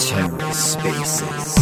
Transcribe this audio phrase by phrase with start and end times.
[0.00, 1.60] TerraSpaces.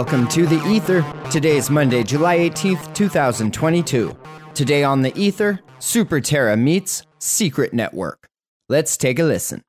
[0.00, 1.04] Welcome to The Ether.
[1.30, 4.16] Today is Monday, July 18th, 2022.
[4.54, 8.26] Today on The Ether, Super Terra meets Secret Network.
[8.70, 9.62] Let's take a listen.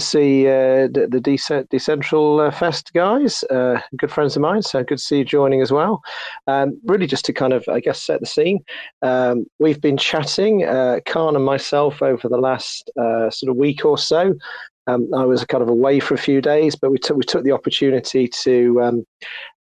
[0.00, 4.96] See uh, the, the Decentral uh, Fest guys, uh, good friends of mine, so good
[4.96, 6.00] to see you joining as well.
[6.46, 8.60] Um, really, just to kind of, I guess, set the scene.
[9.02, 13.84] Um, we've been chatting, uh, Kharn and myself, over the last uh, sort of week
[13.84, 14.34] or so
[14.86, 17.44] um, I was kind of away for a few days, but we took we took
[17.44, 19.06] the opportunity to um,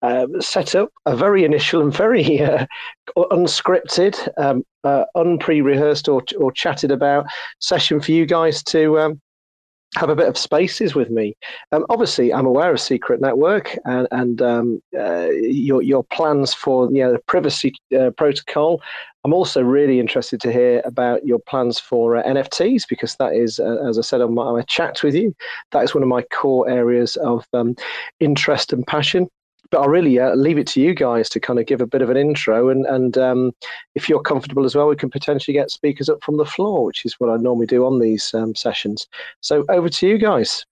[0.02, 2.66] uh, set up a very initial and very uh,
[3.16, 7.26] unscripted, um, uh, unpre-rehearsed or or chatted about
[7.58, 9.20] session for you guys to um,
[9.96, 11.36] have a bit of spaces with me.
[11.72, 16.90] Um, obviously, I'm aware of Secret Network and, and um, uh, your your plans for
[16.92, 18.80] you know, the privacy uh, protocol.
[19.24, 23.60] I'm also really interested to hear about your plans for uh, NFTs because that is,
[23.60, 25.34] uh, as I said on my, my, chat with you,
[25.72, 27.76] that is one of my core areas of um,
[28.20, 29.28] interest and passion
[29.70, 32.02] but I'll really uh, leave it to you guys to kind of give a bit
[32.02, 32.68] of an intro.
[32.68, 33.52] And, and um,
[33.94, 37.04] if you're comfortable as well, we can potentially get speakers up from the floor, which
[37.04, 39.06] is what I normally do on these um, sessions.
[39.40, 40.64] So over to you guys.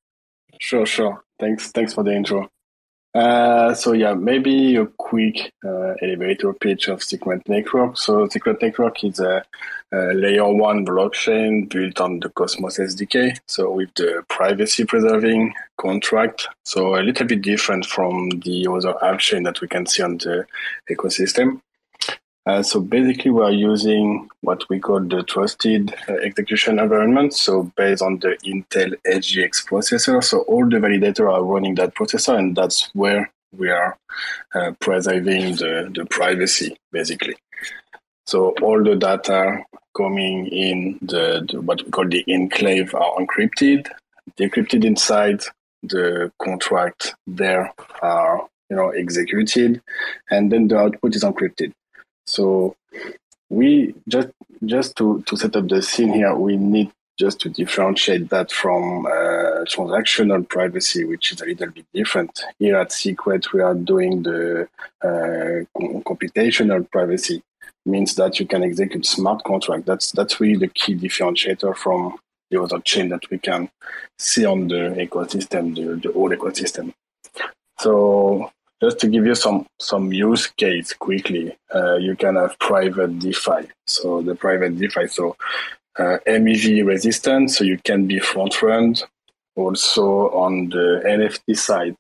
[0.61, 1.23] Sure, sure.
[1.39, 2.51] Thanks, thanks for the intro.
[3.15, 7.97] Uh, so yeah, maybe a quick uh, elevator pitch of Secret Network.
[7.97, 9.45] So Secret Network is a,
[9.93, 13.39] a, layer one blockchain built on the Cosmos SDK.
[13.47, 16.49] So with the privacy preserving contract.
[16.65, 20.19] So a little bit different from the other app chain that we can see on
[20.19, 20.47] the
[20.91, 21.61] ecosystem.
[22.49, 27.35] Uh, so basically, we are using what we call the trusted uh, execution environment.
[27.35, 32.39] So based on the Intel SGX processor, so all the validators are running that processor,
[32.39, 33.99] and that's where we are
[34.55, 37.37] uh, preserving the, the privacy, basically.
[38.27, 39.63] So all the data
[39.95, 43.89] coming in the, the what we call the enclave are encrypted,
[44.39, 45.43] decrypted inside
[45.83, 49.83] the contract there are you know executed,
[50.31, 51.73] and then the output is encrypted.
[52.29, 52.77] So
[53.49, 54.29] we just
[54.65, 59.07] just to, to set up the scene here, we need just to differentiate that from
[59.07, 62.45] uh, transactional privacy, which is a little bit different.
[62.59, 64.69] Here at Secret, we are doing the
[65.03, 65.65] uh,
[66.07, 67.43] computational privacy,
[67.87, 69.87] means that you can execute smart contract.
[69.87, 72.19] That's that's really the key differentiator from
[72.51, 73.71] the other chain that we can
[74.19, 76.93] see on the ecosystem, the, the whole ecosystem.
[77.79, 83.19] So just to give you some some use case quickly, uh, you can have private
[83.19, 83.69] DeFi.
[83.87, 85.37] So the private DeFi, so
[85.99, 88.95] uh, MEV resistant, so you can be front run.
[89.57, 91.97] Also on the NFT side,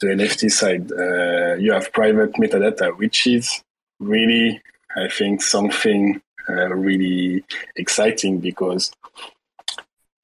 [0.00, 3.62] the NFT side, uh, you have private metadata, which is
[3.98, 4.60] really,
[4.94, 7.42] I think, something uh, really
[7.76, 8.92] exciting because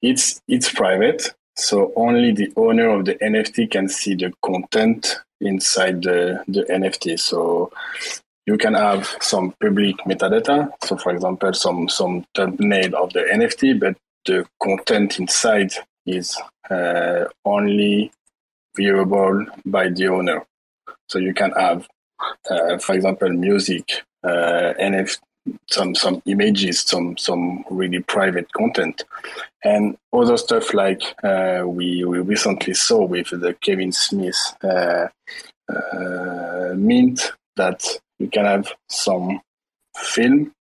[0.03, 1.33] it's it's private.
[1.55, 7.19] So only the owner of the NFT can see the content inside the, the NFT.
[7.19, 7.71] So
[8.45, 10.71] you can have some public metadata.
[10.83, 15.73] So for example, some, some thumbnail of the NFT, but the content inside
[16.05, 18.11] is uh, only
[18.77, 20.45] viewable by the owner.
[21.09, 21.87] So you can have,
[22.49, 25.17] uh, for example, music, uh, NFT,
[25.69, 29.03] some some images, some some really private content,
[29.63, 35.07] and other stuff like uh, we we recently saw with the Kevin Smith uh,
[35.69, 37.83] uh, mint that
[38.19, 39.41] you can have some
[39.97, 40.53] film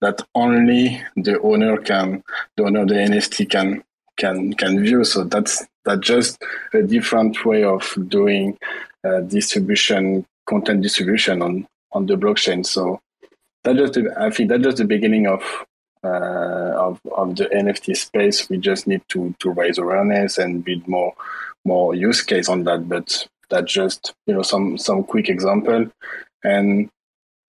[0.00, 2.22] that only the owner can
[2.56, 3.82] the owner the NFT can
[4.16, 5.04] can can view.
[5.04, 6.42] So that's that's just
[6.74, 8.58] a different way of doing
[9.04, 12.64] uh, distribution, content distribution on on the blockchain.
[12.66, 13.00] So
[13.68, 15.42] that just I think that's just the beginning of
[16.04, 18.48] uh, of of the NFT space.
[18.48, 21.14] We just need to to raise awareness and build more
[21.64, 22.88] more use case on that.
[22.88, 25.90] But that's just you know some some quick example,
[26.44, 26.88] and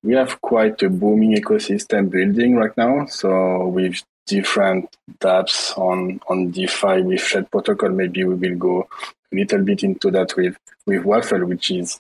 [0.04, 3.06] we have quite a booming ecosystem building right now.
[3.06, 7.90] So with different dApps on, on DeFi with Shade Protocol.
[7.90, 8.88] Maybe we will go
[9.31, 12.00] a little bit into that with, with Waffle, which is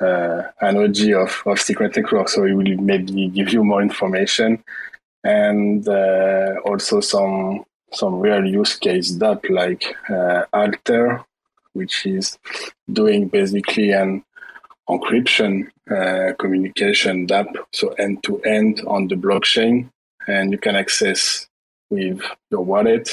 [0.00, 2.28] uh, an OG of, of Secret Network.
[2.28, 4.62] So it will maybe give you more information
[5.24, 11.24] and uh, also some some real use case dApp like uh, Alter,
[11.72, 12.38] which is
[12.92, 14.24] doing basically an
[14.88, 19.90] encryption uh, communication dApp, so end to end on the blockchain,
[20.26, 21.48] and you can access
[21.90, 23.10] with your wallet,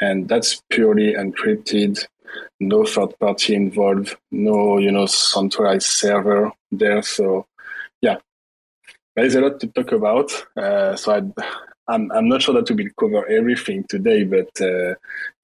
[0.00, 2.04] and that's purely encrypted.
[2.60, 7.02] No third party involved, no you know centralized server there.
[7.02, 7.46] So
[8.02, 8.16] yeah,
[9.14, 10.30] there is a lot to talk about.
[10.56, 11.42] Uh, so I,
[11.88, 14.94] I'm I'm not sure that we will cover everything today, but uh,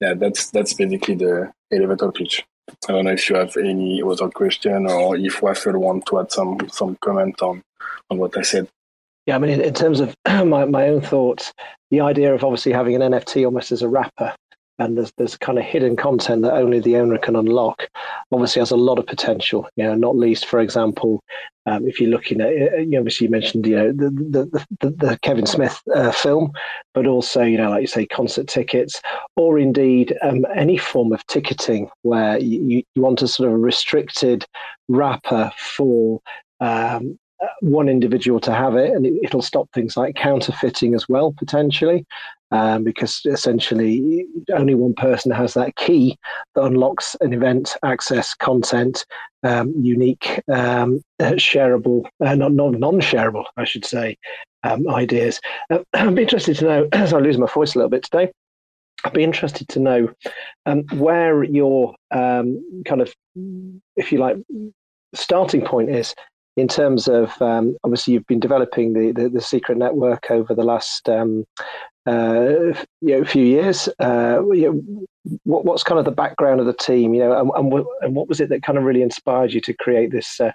[0.01, 2.43] yeah, that's that's basically the elevator pitch.
[2.87, 6.31] I don't know if you have any other question or if Waffle want to add
[6.31, 7.63] some some comment on
[8.09, 8.67] on what I said.
[9.25, 11.53] Yeah, I mean, in, terms of my, my own thoughts,
[11.91, 14.35] the idea of obviously having an NFT almost as a wrapper
[14.79, 17.87] and there's there's kind of hidden content that only the owner can unlock.
[18.31, 19.67] Obviously, has a lot of potential.
[19.75, 21.23] You know, not least, for example,
[21.65, 24.65] um, if you're looking at, uh, you know, obviously you mentioned, you know, the the,
[24.79, 26.51] the, the Kevin Smith uh, film,
[26.93, 29.01] but also, you know, like you say, concert tickets,
[29.35, 34.45] or indeed um, any form of ticketing where you, you want a sort of restricted
[34.87, 36.19] wrapper for
[36.59, 37.19] um,
[37.61, 42.05] one individual to have it, and it, will stop things like counterfeiting as well potentially,
[42.51, 46.17] um, because essentially only one person has that key
[46.55, 49.05] that unlocks an event access content,
[49.43, 54.17] um, unique, um, shareable, uh, not non non-shareable, I should say,
[54.63, 55.39] um, ideas.
[55.69, 58.31] Uh, I'd be interested to know, as I lose my voice a little bit today.
[59.05, 60.09] I'd be interested to know
[60.65, 63.13] um, where your um, kind of,
[63.97, 64.37] if you like,
[65.13, 66.15] starting point is
[66.55, 70.63] in terms of um, obviously you've been developing the, the, the, secret network over the
[70.63, 71.45] last um,
[72.05, 73.87] uh, you know, few years.
[73.99, 75.05] Uh, you know,
[75.43, 77.13] what, what's kind of the background of the team?
[77.13, 79.61] You know, and, and, what, and what was it that kind of really inspired you
[79.61, 80.51] to create this uh,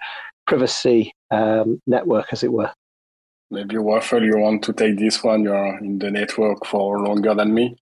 [0.47, 2.71] privacy um, network, as it were?
[3.51, 5.43] Maybe Waffle, you want to take this one?
[5.43, 7.75] You're in the network for longer than me.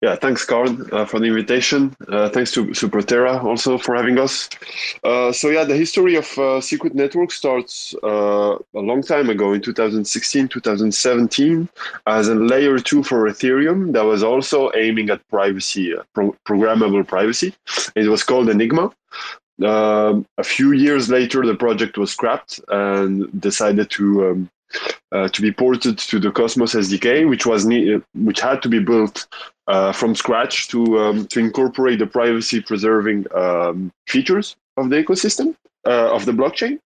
[0.00, 1.96] Yeah, thanks, Carl, uh, for the invitation.
[2.06, 4.48] Uh, thanks to Superterra also for having us.
[5.02, 9.54] Uh, so yeah, the history of uh, Secret Network starts uh, a long time ago
[9.54, 11.68] in 2016, 2017,
[12.06, 17.04] as a layer two for Ethereum that was also aiming at privacy, uh, pro- programmable
[17.04, 17.52] privacy.
[17.96, 18.92] It was called Enigma.
[19.64, 24.50] Um, a few years later, the project was scrapped and decided to um,
[25.12, 27.66] uh, to be ported to the Cosmos SDK, which was
[28.14, 29.26] which had to be built
[29.68, 35.54] uh, from scratch to um, to incorporate the privacy preserving um, features of the ecosystem
[35.86, 36.80] uh, of the blockchain.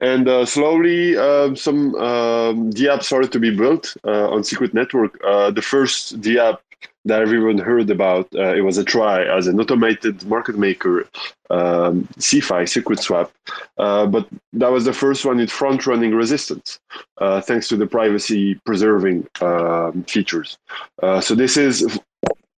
[0.00, 5.18] And uh, slowly, um, some um, DApps started to be built uh, on Secret Network.
[5.54, 6.58] the first DApp
[7.04, 8.28] that everyone heard about.
[8.34, 11.08] Uh, it was a try as an automated market maker,
[11.50, 13.32] um, CeFi, Secret Swap.
[13.78, 16.80] Uh, but that was the first one with front running resistance,
[17.18, 20.58] uh, thanks to the privacy preserving um, features.
[21.02, 21.98] Uh, so this is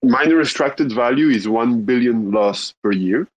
[0.03, 3.29] miner extracted value is 1 billion loss per year.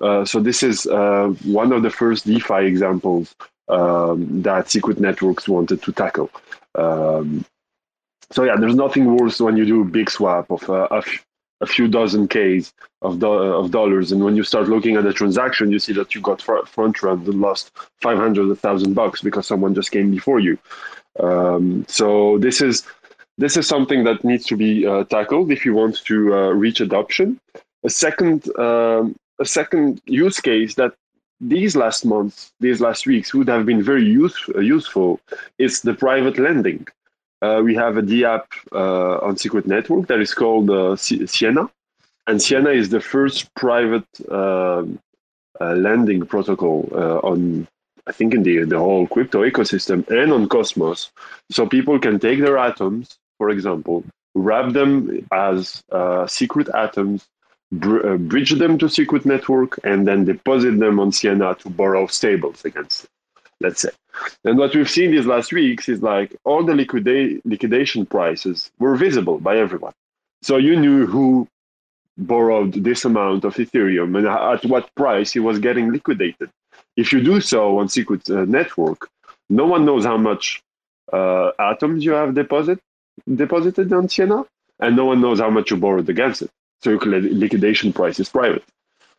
[0.00, 3.34] Uh, so this is uh, one of the first DeFi examples
[3.68, 6.30] um, that Secret Networks wanted to tackle.
[6.74, 7.44] Um,
[8.32, 10.88] so yeah, there's nothing worse when you do a big swap of uh,
[11.60, 15.12] a, few dozen Ks of, do- of dollars, and when you start looking at the
[15.12, 17.70] transaction, you see that you got fr- front run and lost
[18.00, 20.58] 500, thousand bucks because someone just came before you.
[21.20, 22.84] Um, so this is
[23.38, 26.80] this is something that needs to be uh, tackled if you want to uh, reach
[26.80, 27.38] adoption.
[27.84, 30.94] A second um, a second use case that
[31.40, 35.20] these last months, these last weeks would have been very use- useful
[35.58, 37.01] is the private lending uh,
[37.64, 41.70] we have a DApp uh, on Secret Network that is called uh, Sienna.
[42.26, 45.00] And Sienna is the first private um,
[45.60, 47.66] uh, lending protocol uh, on,
[48.06, 51.10] I think, in the, the whole crypto ecosystem and on Cosmos.
[51.50, 57.26] So people can take their atoms, for example, wrap them as uh, secret atoms,
[57.72, 62.64] br- bridge them to Secret Network, and then deposit them on Sienna to borrow stables
[62.64, 63.10] against it
[63.62, 63.90] let's say.
[64.44, 68.96] And what we've seen these last weeks is like all the liquida- liquidation prices were
[68.96, 69.94] visible by everyone.
[70.42, 71.48] So you knew who
[72.18, 76.50] borrowed this amount of Ethereum and at what price he was getting liquidated.
[76.96, 79.08] If you do so on Secret uh, Network,
[79.48, 80.62] no one knows how much
[81.12, 82.78] uh, atoms you have deposit,
[83.34, 84.44] deposited on Sienna,
[84.80, 86.50] and no one knows how much you borrowed against it.
[86.82, 88.64] So liquidation price is private.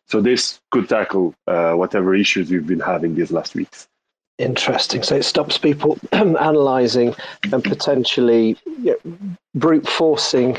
[0.06, 3.88] So this could tackle uh, whatever issues we've been having these last weeks.
[4.38, 5.02] Interesting.
[5.02, 7.14] So it stops people analysing
[7.52, 9.18] and potentially you know,
[9.54, 10.58] brute forcing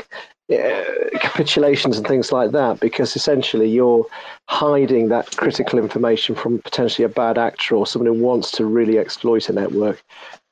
[0.50, 0.84] uh,
[1.20, 4.06] capitulations and things like that because essentially you're
[4.48, 8.98] hiding that critical information from potentially a bad actor or someone who wants to really
[8.98, 10.02] exploit a network.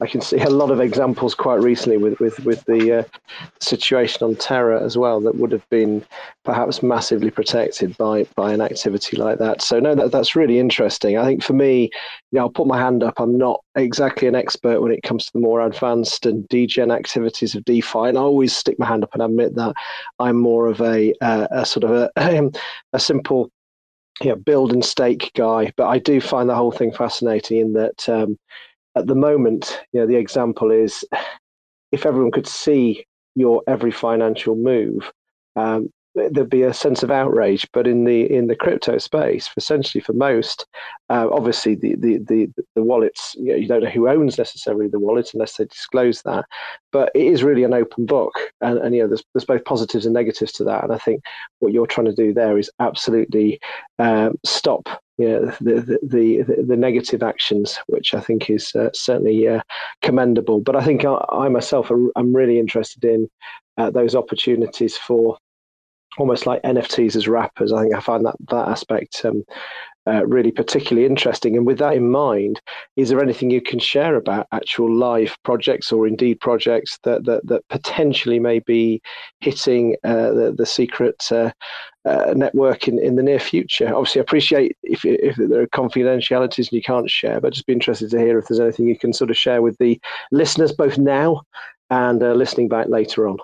[0.05, 3.05] I can see a lot of examples quite recently with with with the uh,
[3.61, 6.05] situation on Terra as well that would have been
[6.45, 9.63] perhaps massively protected by by an activity like that.
[9.63, 11.17] So no, that, that's really interesting.
[11.17, 11.91] I think for me, you
[12.33, 13.15] know, I'll put my hand up.
[13.19, 17.55] I'm not exactly an expert when it comes to the more advanced and degen activities
[17.55, 19.75] of DeFi, and I always stick my hand up and admit that
[20.19, 22.51] I'm more of a, uh, a sort of a,
[22.93, 23.51] a simple
[24.23, 28.09] know, build and stake guy, but I do find the whole thing fascinating in that
[28.09, 28.39] um,
[28.97, 31.05] at the moment, you know, the example is
[31.93, 35.13] if everyone could see your every financial move,
[35.57, 37.67] um, there'd be a sense of outrage.
[37.73, 40.67] But in the in the crypto space, essentially for most,
[41.11, 44.89] uh, obviously the the the, the wallets you, know, you, don't know who owns necessarily
[44.89, 46.45] the wallet unless they disclose that.
[46.93, 50.07] But it is really an open book, and, and you know there's there's both positives
[50.07, 50.85] and negatives to that.
[50.85, 51.23] And I think
[51.59, 53.59] what you're trying to do there is absolutely
[53.99, 58.91] um, stop you know, the, the, the, the, negative actions, which I think is uh,
[58.93, 59.61] certainly uh,
[60.03, 60.61] commendable.
[60.61, 63.31] But I think I, I myself am really interested in
[63.79, 65.39] uh, those opportunities for
[66.19, 67.73] almost like NFTs as wrappers.
[67.73, 69.45] I think I find that that aspect um,
[70.07, 71.57] uh, really particularly interesting.
[71.57, 72.61] And with that in mind,
[72.97, 77.47] is there anything you can share about actual live projects or indeed projects that that,
[77.47, 79.01] that potentially may be
[79.41, 81.51] hitting uh, the, the secret uh,
[82.05, 83.95] uh network in, in the near future?
[83.95, 87.73] Obviously, I appreciate if, if there are confidentialities and you can't share, but just be
[87.73, 90.99] interested to hear if there's anything you can sort of share with the listeners both
[90.99, 91.43] now
[91.91, 93.39] and uh, listening back later on.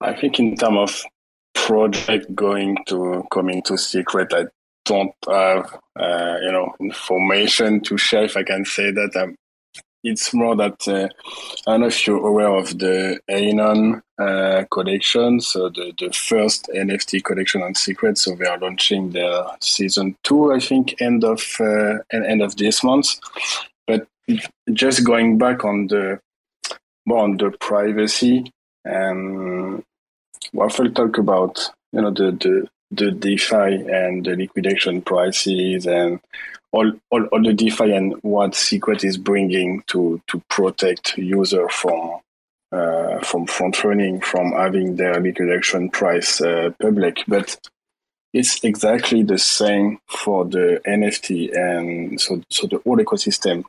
[0.00, 1.04] I think in terms of
[1.54, 4.46] project going to coming to secret, I
[4.88, 8.24] don't have uh, you know information to share.
[8.24, 9.36] If I can say that, um,
[10.04, 11.08] it's more that uh,
[11.66, 16.68] I don't know if you're aware of the Anon uh, collection, so the, the first
[16.74, 18.18] NFT collection on Secret.
[18.18, 22.82] So they are launching their season two, I think, end of uh, end of this
[22.82, 23.08] month.
[23.86, 24.06] But
[24.72, 26.20] just going back on the
[27.06, 28.52] more on the privacy,
[28.84, 29.84] and um,
[30.52, 36.20] Waffle talk about you know the the the DeFi and the liquidation prices and
[36.72, 42.20] all, all, all the DeFi and what Secret is bringing to to protect user from
[42.72, 47.24] uh, from front running, from having their liquidation price uh, public.
[47.26, 47.56] But
[48.34, 53.64] it's exactly the same for the NFT and so so the whole ecosystem.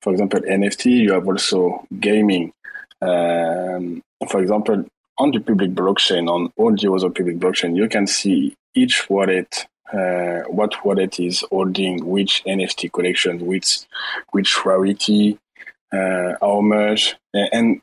[0.00, 2.52] For example, NFT, you have also gaming.
[3.00, 4.84] Um, for example,
[5.22, 9.68] on the public blockchain, on all the other public blockchain, you can see each wallet,
[9.92, 13.78] uh, what wallet is holding which NFT collection, which
[14.32, 15.38] which rarity,
[15.92, 17.80] uh, how much, and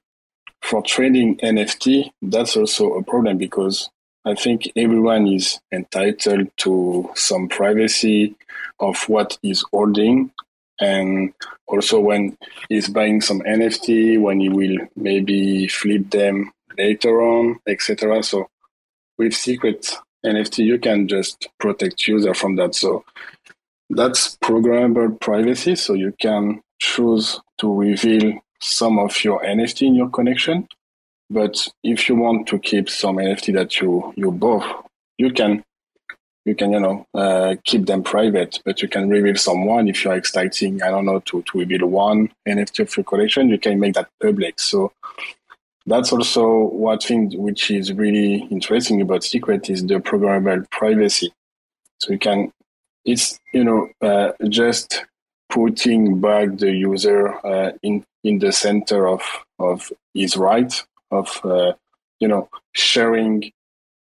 [0.61, 3.89] for trading NFT, that's also a problem because
[4.25, 8.35] I think everyone is entitled to some privacy
[8.81, 10.31] of what is holding.
[10.81, 11.33] And
[11.67, 18.23] also when he's buying some NFT, when he will maybe flip them later on, etc.
[18.23, 18.47] So
[19.17, 19.91] with secret
[20.25, 22.73] NFT, you can just protect user from that.
[22.73, 23.03] So
[23.89, 25.75] that's programmable privacy.
[25.75, 30.67] So you can choose to reveal some of your NFT in your connection.
[31.29, 34.65] But if you want to keep some NFT that you you both,
[35.17, 35.63] you can
[36.45, 40.11] you can you know uh, keep them private, but you can reveal someone if you
[40.11, 40.81] are exciting.
[40.81, 44.09] I don't know to to reveal one NFT of your collection, you can make that
[44.21, 44.59] public.
[44.59, 44.91] So
[45.89, 51.33] that's also one thing which is really interesting about Secret is the programmable privacy.
[51.99, 52.51] So you can,
[53.05, 55.03] it's you know uh, just
[55.49, 59.21] putting back the user uh, in in the center of
[59.57, 60.71] of his right
[61.11, 61.73] of uh,
[62.19, 63.51] you know sharing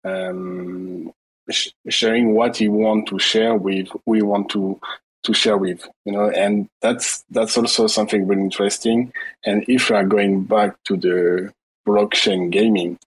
[0.05, 1.11] um,
[1.49, 4.79] sh- sharing what he want to share with he want to
[5.23, 9.11] to share with you know and that's that's also something really interesting
[9.45, 11.51] and if we are going back to the
[11.87, 12.97] blockchain gaming,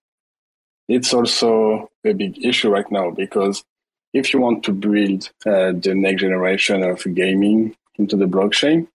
[0.88, 3.64] it's also a big issue right now because
[4.12, 8.87] if you want to build uh, the next generation of gaming into the blockchain,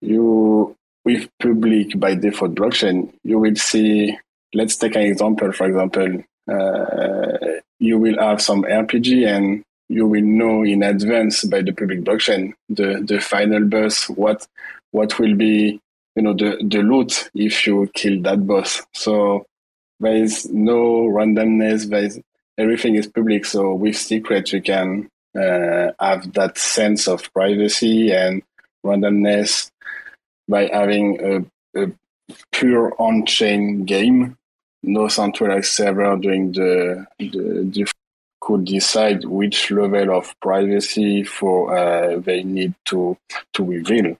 [0.00, 4.16] you with public by default blockchain, you will see.
[4.54, 5.50] Let's take an example.
[5.52, 7.38] For example, uh,
[7.80, 12.52] you will have some RPG and you will know in advance by the public blockchain
[12.68, 14.46] the the final boss what
[14.92, 15.80] what will be
[16.16, 18.82] you know the the loot if you kill that boss.
[18.92, 19.46] So
[20.00, 21.88] there is no randomness.
[21.88, 22.20] There is
[22.58, 23.44] everything is public.
[23.44, 28.42] So with secret you can uh, have that sense of privacy and
[28.84, 29.70] randomness
[30.48, 31.18] by having
[31.74, 31.92] a, a
[32.52, 34.36] pure on-chain game,
[34.82, 37.90] no centralized server doing the the
[38.44, 43.16] could decide which level of privacy for uh, they need to
[43.54, 44.16] to reveal,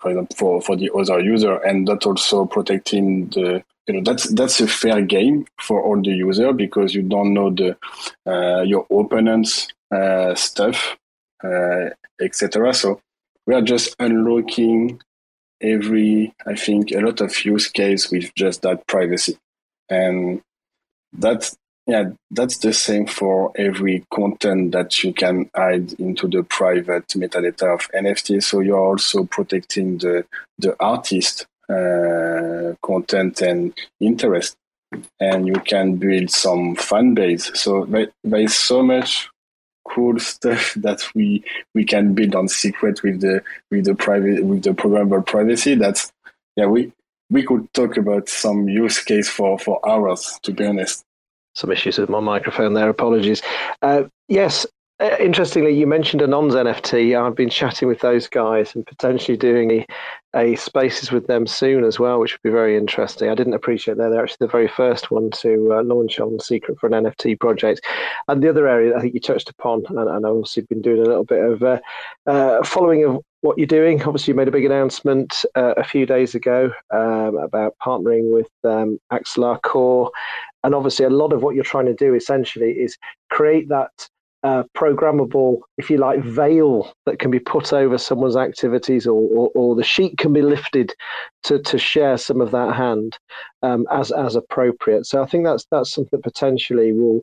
[0.00, 4.28] for example, for, for the other user, and that also protecting the you know that's
[4.34, 7.76] that's a fair game for all the user because you don't know the
[8.26, 10.96] uh, your opponent's uh, stuff,
[11.42, 11.90] uh,
[12.20, 12.74] etc.
[12.74, 13.00] So
[13.46, 15.00] we are just unlocking
[15.60, 19.38] every I think a lot of use case with just that privacy,
[19.88, 20.42] and
[21.12, 21.56] that's
[21.88, 27.74] yeah, that's the same for every content that you can hide into the private metadata
[27.74, 28.42] of NFT.
[28.42, 30.26] So you're also protecting the
[30.58, 34.54] the artist uh, content and interest,
[35.18, 37.50] and you can build some fan base.
[37.58, 39.30] So there, there is so much
[39.88, 41.42] cool stuff that we
[41.74, 45.74] we can build on secret with the with the private with the programmable privacy.
[45.74, 46.12] That's
[46.54, 46.92] yeah we
[47.30, 51.02] we could talk about some use case for for hours to be honest
[51.58, 52.88] some issues with my microphone there.
[52.88, 53.42] Apologies.
[53.82, 54.66] Uh, yes,
[55.00, 57.16] uh, interestingly, you mentioned Anons NFT.
[57.16, 59.86] I've been chatting with those guys and potentially doing a,
[60.34, 63.28] a spaces with them soon as well, which would be very interesting.
[63.28, 64.08] I didn't appreciate that.
[64.08, 67.80] They're actually the very first one to uh, launch on Secret for an NFT project.
[68.26, 71.00] And the other area I think you touched upon, and, and I've obviously been doing
[71.00, 71.78] a little bit of uh,
[72.26, 74.02] uh, following of what you're doing.
[74.02, 78.50] Obviously, you made a big announcement uh, a few days ago um, about partnering with
[78.64, 80.10] um, Axelar Core
[80.64, 82.96] and obviously, a lot of what you're trying to do essentially is
[83.30, 84.08] create that
[84.44, 89.50] uh, programmable, if you like, veil that can be put over someone's activities, or, or,
[89.54, 90.92] or, the sheet can be lifted
[91.42, 93.18] to, to share some of that hand
[93.62, 95.06] um, as as appropriate.
[95.06, 97.22] So I think that's that's something that potentially will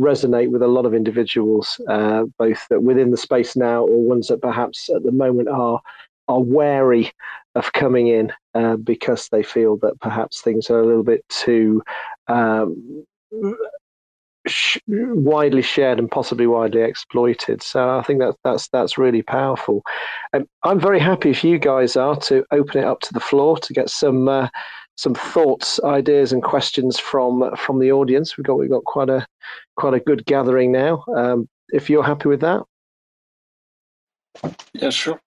[0.00, 4.28] resonate with a lot of individuals, uh, both that within the space now or ones
[4.28, 5.80] that perhaps at the moment are
[6.28, 7.12] are wary
[7.54, 11.82] of coming in uh, because they feel that perhaps things are a little bit too
[12.28, 13.04] um,
[14.46, 17.62] sh- widely shared and possibly widely exploited.
[17.62, 19.82] So I think that that's that's really powerful.
[20.32, 23.58] And I'm very happy if you guys are to open it up to the floor
[23.58, 24.28] to get some.
[24.28, 24.48] Uh,
[24.98, 28.38] some thoughts, ideas, and questions from from the audience.
[28.38, 29.26] We've got we've got quite a
[29.76, 31.04] quite a good gathering now.
[31.14, 32.62] Um, if you're happy with that,
[34.72, 35.20] yeah, sure.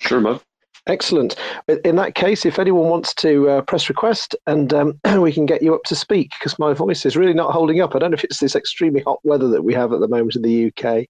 [0.00, 0.40] Sure, man.
[0.88, 1.36] Excellent.
[1.84, 5.62] In that case, if anyone wants to uh, press request and um, we can get
[5.62, 7.94] you up to speak, because my voice is really not holding up.
[7.94, 10.36] I don't know if it's this extremely hot weather that we have at the moment
[10.36, 11.04] in the UK,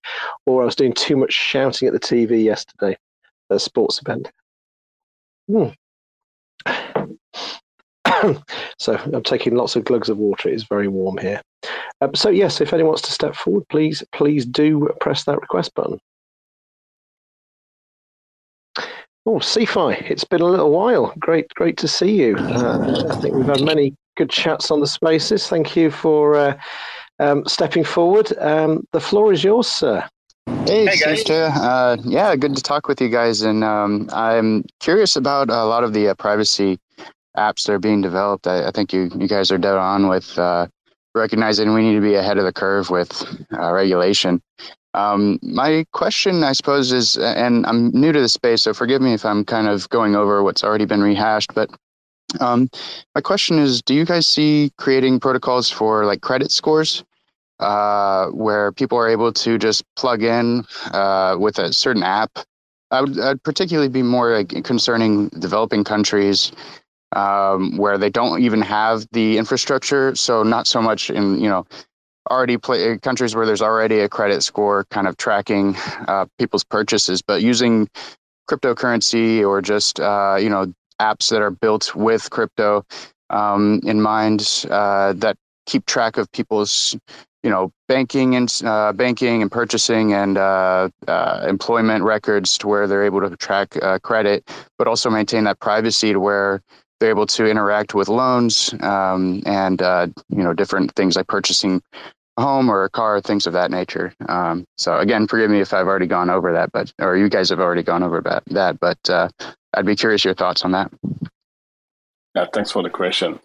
[0.46, 2.96] or I was doing too much shouting at the TV yesterday
[3.50, 4.32] at a sports event.
[5.48, 5.68] Hmm.
[8.78, 10.48] so I'm taking lots of glugs of water.
[10.48, 11.40] It is very warm here.
[12.00, 15.74] Um, so yes, if anyone wants to step forward, please please do press that request
[15.74, 16.00] button.
[19.30, 21.12] Oh, Cephii, it's been a little while.
[21.18, 22.34] Great, great to see you.
[22.38, 25.46] Uh, I think we've had many good chats on the spaces.
[25.46, 26.58] Thank you for uh,
[27.20, 28.32] um, stepping forward.
[28.38, 30.08] Um, the floor is yours, sir.
[30.64, 31.50] Hey, hey sister.
[31.52, 33.42] Uh, yeah, good to talk with you guys.
[33.42, 36.78] And um, I'm curious about a lot of the uh, privacy
[37.36, 38.46] apps that are being developed.
[38.46, 40.68] I, I, think you, you guys are dead on with uh,
[41.14, 44.40] recognizing we need to be ahead of the curve with uh, regulation.
[44.98, 49.14] Um, my question, I suppose, is, and I'm new to the space, so forgive me
[49.14, 51.70] if I'm kind of going over what's already been rehashed, but
[52.40, 52.68] um,
[53.14, 57.04] my question is, do you guys see creating protocols for like credit scores,
[57.60, 62.32] uh, where people are able to just plug in uh, with a certain app?
[62.90, 66.50] I would I'd particularly be more like, concerning developing countries
[67.14, 70.14] um, where they don't even have the infrastructure.
[70.16, 71.66] So not so much in you know
[72.30, 76.64] already play uh, countries where there's already a credit score kind of tracking uh, people's
[76.64, 77.88] purchases, but using
[78.48, 82.84] cryptocurrency or just uh, you know apps that are built with crypto
[83.30, 85.36] um, in mind uh, that
[85.66, 86.96] keep track of people's
[87.42, 90.88] you know banking and uh, banking and purchasing and uh,
[91.46, 96.20] employment records to where they're able to track credit, but also maintain that privacy to
[96.20, 96.62] where
[97.00, 101.82] they're able to interact with loans um, and uh, you know different things like purchasing
[102.38, 104.12] home or a car, things of that nature.
[104.28, 107.50] Um, so again, forgive me if I've already gone over that, but or you guys
[107.50, 108.44] have already gone over that.
[108.46, 109.28] that but uh,
[109.74, 110.92] I'd be curious your thoughts on that.
[112.34, 113.40] Yeah, thanks for the question.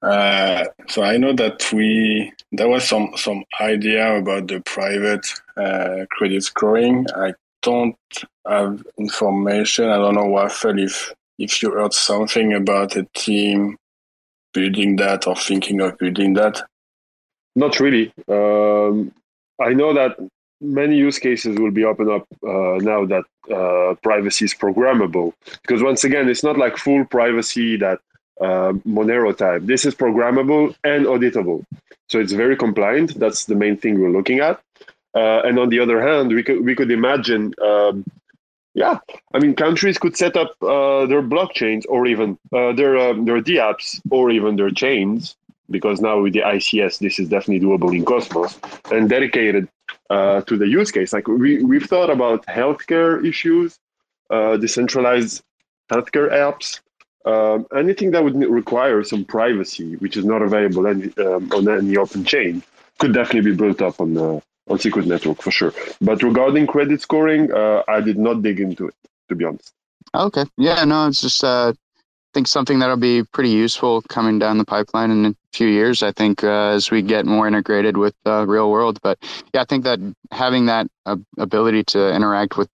[0.00, 6.06] Uh, so I know that we there was some some idea about the private uh,
[6.10, 7.06] credit scoring.
[7.16, 7.96] I don't
[8.46, 9.88] have information.
[9.88, 13.76] I don't know, Waffle, if if you heard something about a team
[14.52, 16.62] building that or thinking of building that.
[17.58, 18.12] Not really.
[18.28, 19.12] Um,
[19.60, 20.16] I know that
[20.60, 25.32] many use cases will be opened up uh, now that uh, privacy is programmable.
[25.62, 27.98] Because once again, it's not like full privacy that
[28.40, 29.62] uh, Monero type.
[29.64, 31.64] This is programmable and auditable.
[32.08, 33.18] So it's very compliant.
[33.18, 34.60] That's the main thing we're looking at.
[35.12, 38.04] Uh, and on the other hand, we could we could imagine, um,
[38.74, 38.98] yeah,
[39.34, 43.42] I mean, countries could set up uh, their blockchains or even uh, their um, their
[43.42, 45.34] DApps or even their chains
[45.70, 48.58] because now with the ICS, this is definitely doable in Cosmos
[48.90, 49.68] and dedicated
[50.10, 51.12] uh, to the use case.
[51.12, 53.78] Like we, we've thought about healthcare issues,
[54.30, 55.42] uh, decentralized
[55.92, 56.80] healthcare apps,
[57.24, 61.96] um, anything that would require some privacy, which is not available any, um, on any
[61.96, 62.62] open chain,
[62.98, 65.72] could definitely be built up on the on Secret Network for sure.
[66.00, 68.94] But regarding credit scoring, uh, I did not dig into it
[69.28, 69.72] to be honest.
[70.14, 71.72] Okay, yeah, no, it's just uh,
[72.38, 76.04] think something that'll be pretty useful coming down the pipeline in a few years.
[76.04, 79.18] I think uh, as we get more integrated with uh, real world, but
[79.52, 79.98] yeah, I think that
[80.30, 82.68] having that uh, ability to interact with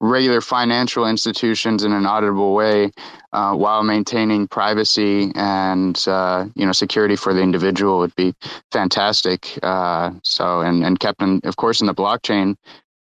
[0.00, 2.90] regular financial institutions in an auditable way
[3.32, 8.34] uh, while maintaining privacy and uh, you know security for the individual would be
[8.72, 9.56] fantastic.
[9.62, 12.56] Uh, so and and kept in, of course in the blockchain,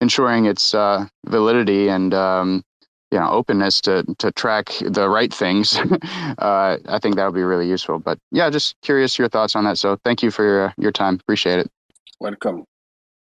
[0.01, 0.75] ensuring its
[1.25, 2.63] validity and um,
[3.15, 5.77] you know openness to to track the right things
[6.39, 9.63] uh, i think that would be really useful but yeah just curious your thoughts on
[9.63, 11.71] that so thank you for your your time appreciate it
[12.19, 12.65] welcome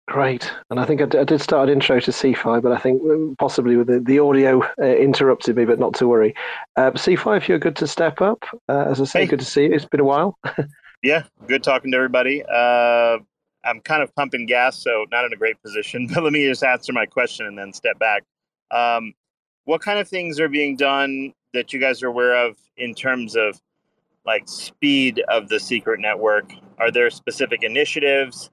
[0.09, 2.79] Great, and I think I, d- I did start an intro to Cephii, but I
[2.79, 6.35] think um, possibly with the, the audio uh, interrupted me, but not to worry.
[6.74, 9.26] Uh, Cephii, if you're good to step up, uh, as I say, hey.
[9.26, 9.72] good to see you.
[9.72, 10.37] It's been a while.
[11.05, 12.42] yeah, good talking to everybody.
[12.42, 13.18] Uh,
[13.64, 16.09] I'm kind of pumping gas, so not in a great position.
[16.12, 18.24] But let me just answer my question and then step back.
[18.72, 19.14] Um,
[19.70, 23.37] what kind of things are being done that you guys are aware of in terms
[23.37, 23.61] of
[24.26, 26.52] like speed of the secret network?
[26.78, 28.50] Are there specific initiatives?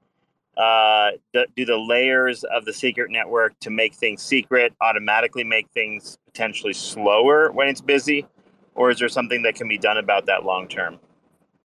[0.56, 6.20] Uh, do, the layers of the secret network to make things secret automatically make things
[6.28, 8.28] potentially slower when it's busy?
[8.76, 11.00] Or is there something that can be done about that long term?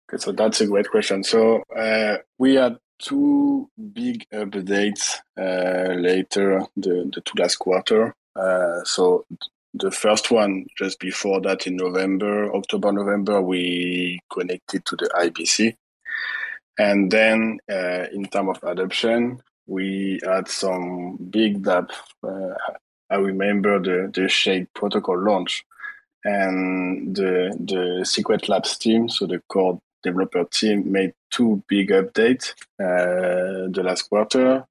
[0.08, 1.24] Okay, so that's a great question.
[1.24, 8.14] So uh, we had two big updates uh, later the, the two last quarter.
[8.40, 9.24] Uh, so
[9.74, 15.76] the first one just before that in November, October, November, we connected to the IBC.
[16.78, 21.90] And then uh, in terms of adoption, we had some big dApp.
[22.26, 22.54] Uh,
[23.10, 25.64] I remember the, the Shade protocol launch
[26.24, 32.52] and the, the Secret Labs team, so the core developer team made two big updates
[32.80, 34.66] uh, the last quarter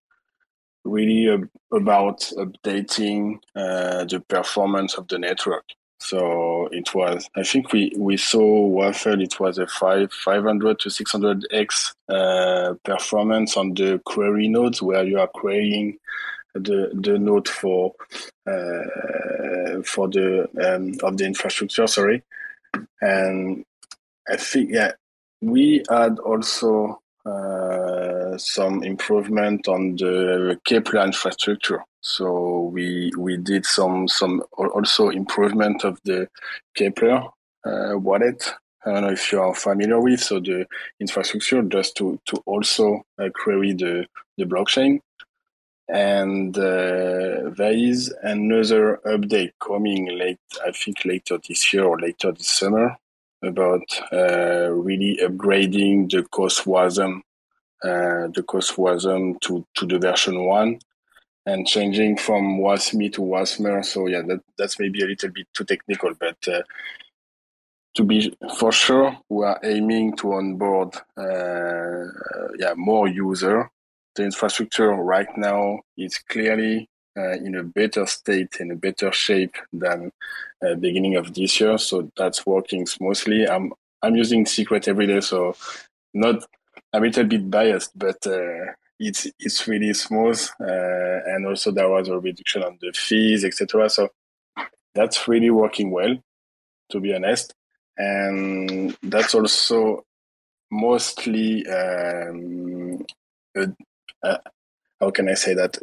[0.84, 5.66] really ab- about updating uh, the performance of the network.
[6.02, 10.90] So it was, I think we, we saw Waffle, it was a five, 500 to
[10.90, 15.98] 600x uh, performance on the query nodes where you are querying
[16.54, 17.94] the, the node for,
[18.48, 22.24] uh, for the, um, of the infrastructure, sorry.
[23.02, 23.66] And
[24.30, 24.94] I think, yeah,
[25.42, 31.84] we had also uh, some improvement on the Keplr infrastructure.
[32.02, 36.28] So we we did some some also improvement of the
[36.78, 37.30] Keplr
[37.66, 38.54] uh, wallet.
[38.86, 40.66] I don't know if you are familiar with so the
[41.00, 44.06] infrastructure just to to also uh, query the
[44.38, 45.00] the blockchain.
[45.90, 52.32] And uh, there is another update coming late, I think later this year or later
[52.32, 52.96] this summer,
[53.44, 57.20] about uh, really upgrading the CosmWasm,
[57.84, 60.80] uh, the CosmWasm to, to the version one
[61.46, 63.84] and changing from WASMI to WASMer.
[63.86, 66.62] So yeah, that, that's maybe a little bit too technical, but uh,
[67.96, 72.06] to be for sure, we are aiming to onboard uh,
[72.58, 73.70] yeah more user.
[74.16, 79.56] The infrastructure right now is clearly uh, in a better state, in a better shape
[79.74, 80.12] than
[80.66, 81.78] uh, beginning of this year.
[81.78, 83.48] So that's working smoothly.
[83.48, 85.56] I'm I'm using Secret every day, so
[86.14, 86.44] not
[86.94, 90.42] I'm a little bit biased, but uh, it's it's really smooth.
[90.60, 93.90] Uh, and also there was a reduction on the fees, etc.
[93.90, 94.10] So
[94.96, 96.18] that's really working well,
[96.92, 97.54] to be honest.
[97.98, 100.06] And that's also
[100.72, 103.06] mostly um,
[105.00, 105.78] how can I say that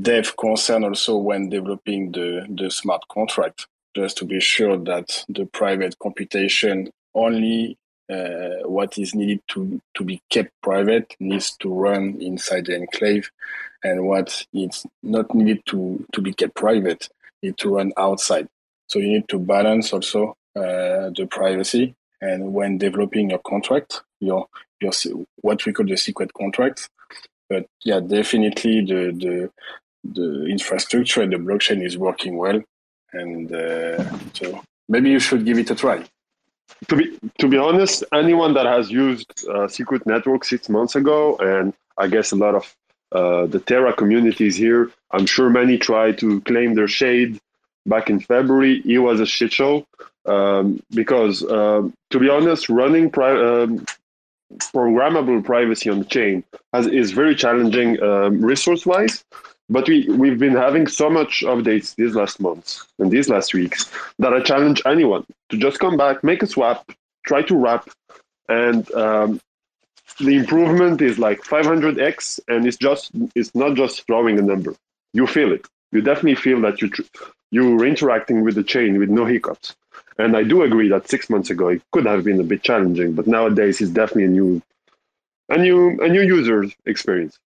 [0.00, 5.46] dev concern also when developing the, the smart contract, just to be sure that the
[5.46, 7.76] private computation only
[8.10, 13.30] uh, what is needed to, to be kept private needs to run inside the enclave,
[13.82, 17.08] and what is not needed to, to be kept private
[17.42, 18.48] need to run outside.
[18.88, 21.94] So you need to balance also uh, the privacy.
[22.20, 24.46] And when developing your contract, your
[24.80, 24.92] your
[25.42, 26.88] what we call the secret contract,
[27.54, 29.34] but yeah, definitely the the
[30.16, 32.58] the infrastructure and the blockchain is working well,
[33.12, 34.04] and uh,
[34.38, 34.46] so
[34.88, 35.98] maybe you should give it a try.
[36.88, 37.04] To be
[37.42, 41.18] to be honest, anyone that has used uh, Secret Network six months ago,
[41.52, 41.66] and
[42.02, 42.64] I guess a lot of
[43.18, 47.38] uh, the Terra communities here, I'm sure many tried to claim their shade
[47.86, 48.82] back in February.
[48.84, 49.86] It was a shit show
[50.26, 53.84] um, because, uh, to be honest, running pri- um,
[54.58, 59.24] programmable privacy on the chain has, is very challenging um, resource wise.
[59.70, 63.90] But we, we've been having so much updates these last months and these last weeks
[64.18, 66.92] that I challenge anyone to just come back, make a swap,
[67.26, 67.88] try to wrap,
[68.48, 69.40] and um,
[70.20, 74.74] the improvement is like 500x, and it's just it's not just throwing a number.
[75.12, 75.66] You feel it.
[75.92, 76.90] You definitely feel that you
[77.50, 79.74] you're interacting with the chain with no hiccups.
[80.18, 83.14] And I do agree that six months ago it could have been a bit challenging,
[83.14, 84.62] but nowadays it's definitely a new,
[85.48, 87.38] a new, a new user experience,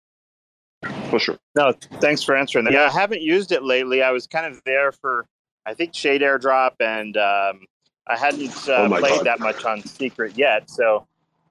[1.10, 1.38] for sure.
[1.56, 2.74] No, thanks for answering that.
[2.74, 4.02] Yeah, I haven't used it lately.
[4.02, 5.26] I was kind of there for,
[5.66, 7.66] I think Shade Airdrop, and um,
[8.06, 9.26] I hadn't uh, oh played God.
[9.26, 10.70] that much on Secret yet.
[10.70, 11.08] So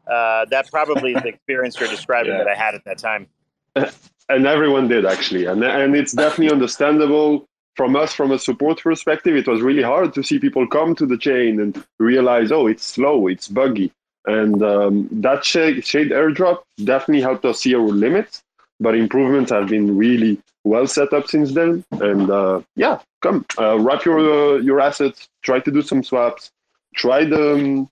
[0.07, 2.39] uh, that probably is the experience you're describing yeah.
[2.39, 3.29] that I had at that time.
[4.29, 7.47] And everyone did actually, and and it's definitely understandable
[7.77, 11.07] from us, from a support perspective, it was really hard to see people come to
[11.07, 13.93] the chain and realize, oh, it's slow, it's buggy.
[14.27, 18.43] And um, that shade, shade airdrop definitely helped us see our limits,
[18.81, 21.85] but improvements have been really well set up since then.
[21.93, 26.51] And uh, yeah, come uh, wrap your uh, your assets, try to do some swaps,
[26.97, 27.91] try the um,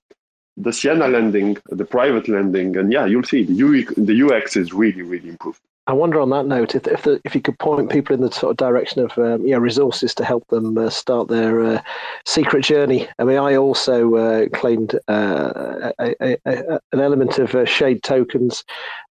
[0.57, 4.73] the Sienna lending, the private lending, and yeah, you'll see the UX, the UX is
[4.73, 5.61] really really improved.
[5.87, 8.31] I wonder on that note if if, the, if you could point people in the
[8.31, 11.81] sort of direction of um, yeah resources to help them uh, start their uh,
[12.25, 13.07] secret journey.
[13.19, 18.01] I mean, I also uh, claimed uh, a, a, a, an element of uh, shade
[18.03, 18.63] tokens.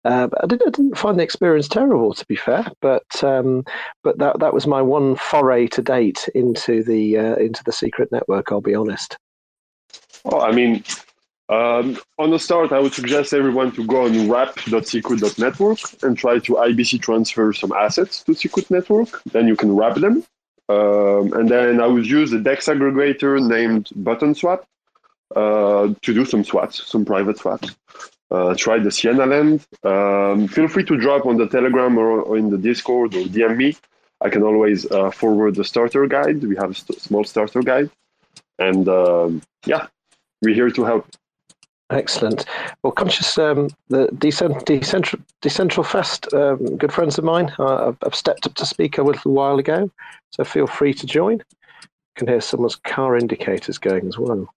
[0.04, 3.64] Uh, I, didn't, I, didn't, find the experience terrible, to be fair, but um,
[4.02, 8.52] but that that was my one foray to date into the into the secret network.
[8.52, 9.18] I'll be honest.
[10.24, 10.84] Oh, I mean,
[11.50, 16.52] um, on the start, I would suggest everyone to go on wrap.secret.network and try to
[16.52, 19.20] IBC transfer some assets to Secret Network.
[19.24, 20.24] Then you can wrap them.
[20.68, 24.62] Um, and then I would use a DEX aggregator named ButtonSwap
[25.34, 27.74] uh, to do some swaps, some private swaps.
[28.30, 29.66] Uh, try the Sienna Lend.
[29.82, 33.56] Um, feel free to drop on the Telegram or, or, in the Discord or DM
[33.56, 33.76] me.
[34.20, 36.44] I can always uh, forward the starter guide.
[36.44, 37.90] We have a st- small starter guide.
[38.60, 39.88] And um, yeah,
[40.42, 41.06] we're here to help.
[41.90, 42.44] Excellent.
[42.82, 47.52] Well, conscious um, the decent, decentral, decentral fest, um, good friends of mine.
[47.58, 49.90] Uh, I've, stepped up to speak a little while ago,
[50.30, 51.38] so feel free to join.
[51.38, 54.48] You can hear someone's car indicators going as well.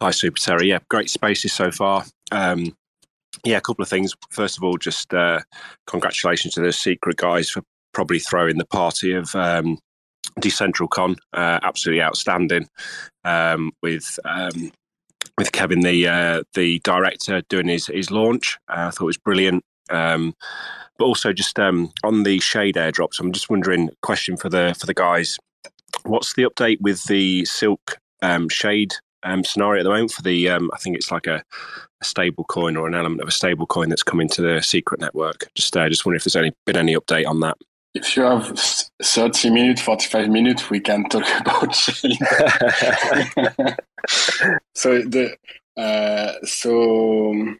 [0.00, 0.68] Hi, Super Terry.
[0.68, 2.04] Yeah, great spaces so far.
[2.32, 2.76] Um,
[3.44, 4.14] yeah, a couple of things.
[4.30, 5.40] First of all, just uh,
[5.86, 9.78] congratulations to the secret guys for probably throwing the party of um,
[10.40, 11.16] Decentralcon.
[11.32, 12.68] Uh, absolutely outstanding.
[13.24, 14.72] Um, with um,
[15.38, 18.58] with Kevin, the uh, the director, doing his his launch.
[18.68, 19.64] Uh, I thought it was brilliant.
[19.90, 20.34] Um,
[20.98, 23.90] but also just um, on the shade airdrops, I'm just wondering.
[24.02, 25.38] Question for the for the guys:
[26.04, 30.48] What's the update with the Silk um, shade um, scenario at the moment for the?
[30.48, 31.42] Um, I think it's like a,
[32.00, 35.00] a, stable coin or an element of a stable coin that's coming to the secret
[35.00, 35.50] network.
[35.54, 37.56] Just uh, just wondering if there's any been any update on that.
[37.94, 38.58] If you have
[39.02, 42.18] 30 minutes, 45 minutes, we can talk about shade.
[44.74, 45.36] so the
[45.76, 47.54] uh, so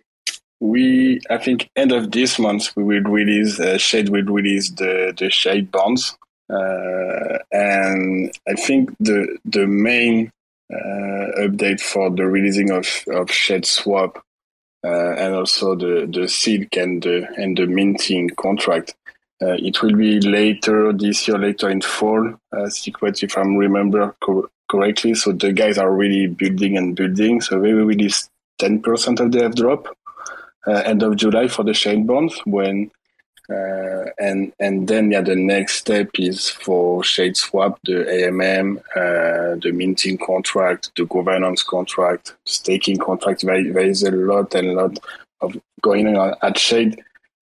[0.60, 5.14] we I think end of this month we will release uh, Shade will release the
[5.16, 6.16] the Shade bonds,
[6.50, 10.32] uh, and I think the the main
[10.72, 14.22] uh, update for the releasing of of Shade Swap
[14.84, 18.94] uh, and also the the Silk and the and the minting contract.
[19.44, 22.34] Uh, it will be later this year, later in fall.
[22.56, 25.14] Uh, secret, if I remember co- correctly.
[25.14, 27.40] So the guys are really building and building.
[27.42, 28.28] So we will release
[28.60, 29.94] 10% of the drop,
[30.66, 32.90] uh, end of July for the Shade bonds when
[33.50, 39.58] uh, and and then yeah the next step is for shade swap the AMM uh,
[39.60, 44.98] the minting contract the governance contract staking contract there, is a lot and lot
[45.42, 46.98] of going on at shade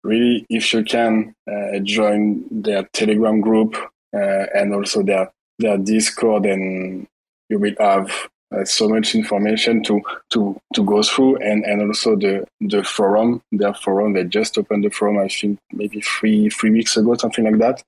[0.04, 3.76] really if you can uh, join their telegram group
[4.14, 7.08] uh, and also their their discord and
[7.50, 8.10] you will have
[8.56, 13.42] uh, so much information to to to go through and and also the the forum
[13.52, 14.14] their forum.
[14.14, 17.84] They just opened the forum i think maybe three three weeks ago something like that.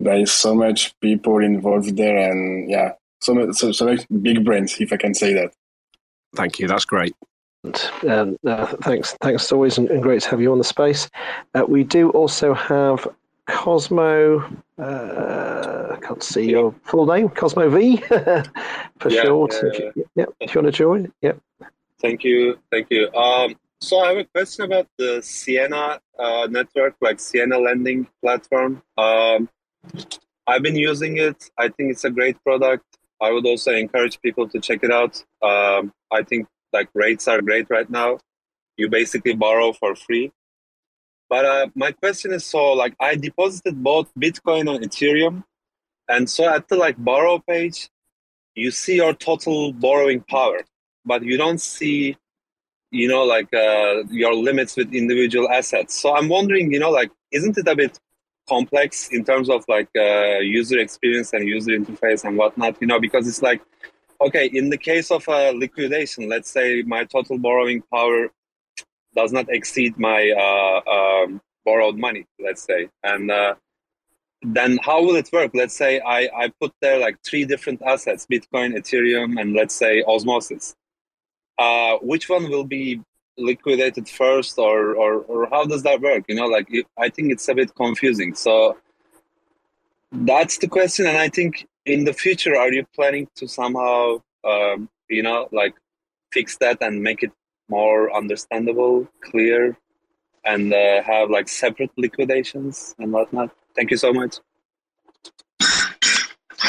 [0.00, 4.80] There is so much people involved there and yeah so so, so much big brains
[4.80, 5.52] if i can say that.
[6.34, 6.68] Thank you.
[6.68, 7.14] That's great
[7.64, 11.08] Um, uh, thanks, thanks as always, and, and, great to have you on the space.
[11.54, 13.06] Uh, we do also have
[13.48, 14.40] Cosmo.
[14.78, 16.50] Uh, I can't see yeah.
[16.50, 17.96] your full name, Cosmo V,
[18.98, 19.54] for yeah, short.
[19.54, 21.32] if you, yeah, if you want to join, yeah.
[22.00, 23.12] Thank you, thank you.
[23.12, 28.82] Um, so I have a question about the Sienna uh, network, like Sienna lending platform.
[28.96, 29.48] Um,
[30.46, 31.50] I've been using it.
[31.58, 32.84] I think it's a great product.
[33.20, 35.22] I would also encourage people to check it out.
[35.42, 38.18] Um, I think like rates are great right now.
[38.76, 40.32] You basically borrow for free.
[41.28, 45.44] But uh, my question is so like I deposited both Bitcoin and Ethereum,
[46.08, 47.90] and so at the like borrow page,
[48.54, 50.60] you see your total borrowing power,
[51.04, 52.16] but you don't see,
[52.90, 56.00] you know, like uh, your limits with individual assets.
[56.00, 57.98] So I'm wondering, you know, like isn't it a bit
[58.48, 62.76] complex in terms of like uh, user experience and user interface and whatnot?
[62.80, 63.60] You know, because it's like
[64.20, 68.30] okay, in the case of a liquidation, let's say my total borrowing power
[69.14, 73.54] does not exceed my uh, um, borrowed money, let's say, and uh,
[74.42, 75.50] then how will it work?
[75.54, 80.02] Let's say I, I put there like three different assets: Bitcoin, Ethereum, and let's say
[80.06, 80.76] Osmosis.
[81.58, 83.00] Uh, which one will be
[83.36, 86.24] liquidated first, or, or or how does that work?
[86.28, 88.34] You know, like I think it's a bit confusing.
[88.34, 88.76] So
[90.12, 94.88] that's the question, and I think in the future, are you planning to somehow, um,
[95.08, 95.74] you know, like
[96.32, 97.32] fix that and make it
[97.68, 99.76] more understandable, clear,
[100.44, 103.50] and uh, have like separate liquidations and whatnot?
[103.74, 104.38] Thank you so much.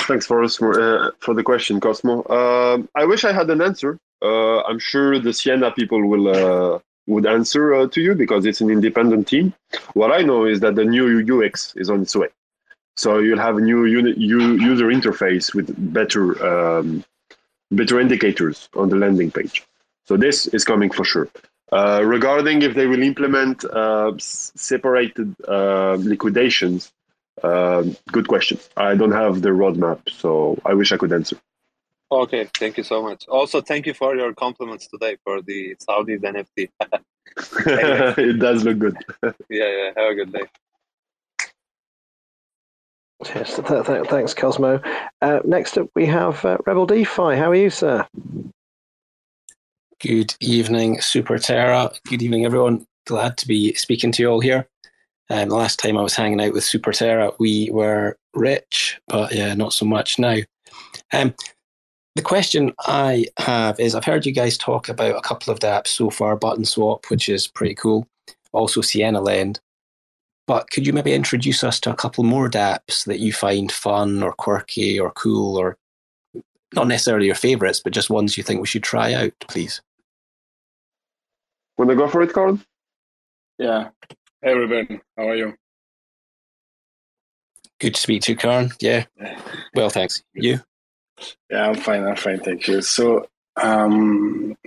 [0.10, 2.24] Thanks for for, uh, for the question, Cosmo.
[2.24, 4.00] Uh, I wish I had an answer.
[4.22, 8.62] Uh, I'm sure the Sienna people will uh, would answer uh, to you because it's
[8.62, 9.54] an independent team.
[9.94, 12.30] What I know is that the new UX is on its way.
[12.96, 17.04] So you'll have a new unit, user interface with better um,
[17.72, 19.64] better indicators on the landing page.
[20.06, 21.30] So this is coming for sure.
[21.72, 26.92] Uh, regarding if they will implement uh, separated uh, liquidations,
[27.44, 28.58] um, good question.
[28.76, 31.38] I don't have the roadmap, so I wish I could answer.
[32.12, 33.28] Okay, thank you so much.
[33.28, 36.70] Also, thank you for your compliments today for the Saudi NFT.
[38.18, 38.98] it does look good.
[39.24, 39.92] yeah, yeah.
[39.96, 40.46] Have a good day.
[43.26, 44.82] Yes, th- th- thanks, Cosmo.
[45.22, 47.36] Uh, next up, we have uh, Rebel DeFi.
[47.36, 48.08] How are you, sir?
[50.00, 51.92] Good evening, Super Terra.
[52.08, 52.86] Good evening, everyone.
[53.06, 54.68] Glad to be speaking to you all here.
[55.30, 59.34] Um, the last time I was hanging out with Super Terra, we were rich, but
[59.34, 60.38] yeah, not so much now.
[61.12, 61.34] Um,
[62.16, 65.88] the question I have is I've heard you guys talk about a couple of dApps
[65.88, 68.08] so far, Button Swap, which is pretty cool,
[68.54, 69.60] also Sienna Lend.
[70.50, 74.24] But could you maybe introduce us to a couple more dApps that you find fun
[74.24, 75.78] or quirky or cool or
[76.74, 79.84] not necessarily your favorites, but just ones you think we should try out, please?
[81.78, 82.66] Want to go for it, Kharn?
[83.60, 83.90] Yeah.
[84.42, 85.00] Hey, Ruben.
[85.16, 85.54] How are you?
[87.80, 88.74] Good to speak to you, Kharn.
[88.80, 89.06] Yeah.
[89.76, 90.24] Well, thanks.
[90.34, 90.62] You?
[91.52, 92.08] Yeah, I'm fine.
[92.08, 92.40] I'm fine.
[92.40, 92.82] Thank you.
[92.82, 94.58] So, um,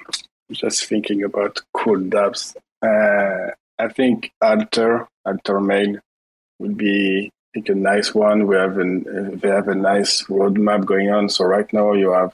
[0.52, 2.54] just thinking about cool dApps.
[2.80, 3.50] Uh,
[3.82, 5.96] I think Alter Alter Mail
[6.60, 8.46] would be like a nice one.
[8.46, 11.28] We have an they have a nice roadmap going on.
[11.28, 12.32] So right now you have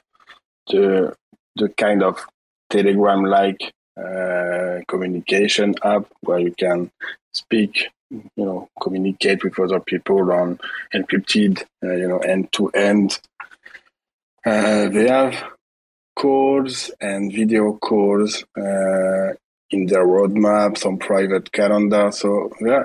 [0.67, 1.15] the
[1.57, 2.27] the kind of
[2.69, 6.91] Telegram like uh, communication app where you can
[7.33, 10.61] speak, you know, communicate with other people on
[10.95, 13.19] encrypted, uh, you know, end to end.
[14.45, 15.35] They have
[16.15, 19.33] calls and video calls uh,
[19.71, 22.11] in their roadmap, some private calendar.
[22.13, 22.85] So yeah,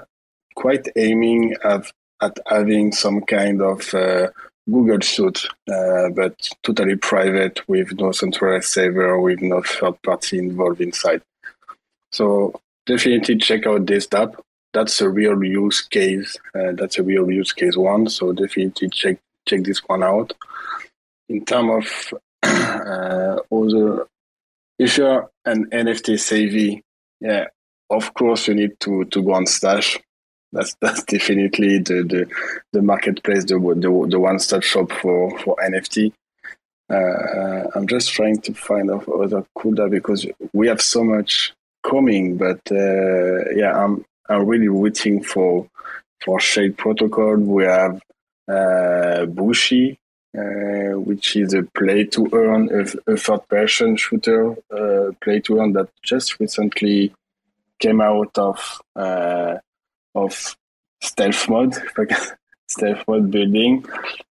[0.56, 1.91] quite aiming at
[2.22, 4.30] at having some kind of uh,
[4.69, 10.80] Google suite, uh, but totally private with no centralized server, with no third party involved
[10.80, 11.22] inside.
[12.12, 14.36] So definitely check out this app.
[14.74, 16.38] That's a real use case.
[16.56, 18.08] Uh, that's a real use case one.
[18.08, 20.34] So definitely check check this one out.
[21.28, 24.08] In terms of uh, other
[24.80, 26.84] if you're an NFT savvy,
[27.20, 27.48] yeah,
[27.90, 30.00] of course you need to to go on Stash.
[30.52, 32.28] That's that's definitely the the,
[32.72, 36.14] the marketplace, the, the the one stop shop for for NFT.
[36.90, 42.38] Uh, I'm just trying to find out other CUDA because we have so much coming,
[42.38, 45.68] but uh, yeah, I'm I'm really waiting for
[46.24, 47.38] for Shade Protocol.
[47.38, 48.02] We have
[48.48, 49.98] uh, Bushi,
[50.36, 55.60] uh, which is a play to earn, a, a third person shooter uh, play to
[55.60, 57.13] earn that just recently
[57.77, 59.58] came out of uh,
[60.15, 60.56] of
[61.02, 61.75] stealth mode,
[62.67, 63.86] stealth mode building.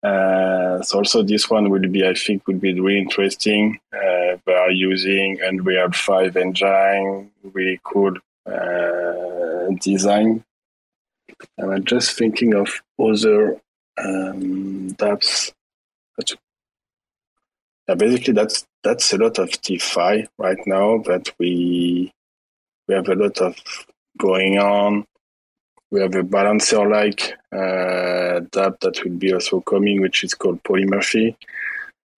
[0.02, 3.80] Uh, so also this one will be, I think, will be really interesting.
[3.90, 8.12] Uh, they are using Unreal 5 engine, really cool
[9.80, 10.44] design.
[11.58, 13.60] I'm just thinking of other
[13.98, 14.94] um.
[17.88, 22.12] Yeah, basically, that's that's a lot of DeFi right now that we
[22.88, 23.56] we have a lot of
[24.18, 25.04] going on.
[25.90, 31.36] We have a balancer like uh, that will be also coming, which is called Polymorphy.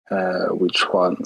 [0.09, 1.17] Uh, which one?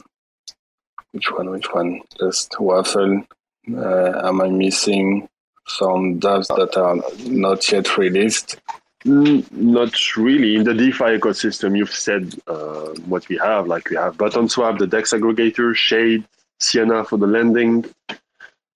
[1.13, 1.51] Which one?
[1.51, 2.01] Which one?
[2.19, 3.25] Just waffle.
[3.71, 5.29] Uh, am I missing
[5.67, 6.97] some dApps that are
[7.29, 8.59] not yet released?
[9.05, 10.57] Mm, not really.
[10.57, 13.67] In the DeFi ecosystem, you've said uh, what we have.
[13.67, 16.25] Like we have Button Swap, the DEX aggregator, Shade,
[16.59, 17.87] Sienna for the lending.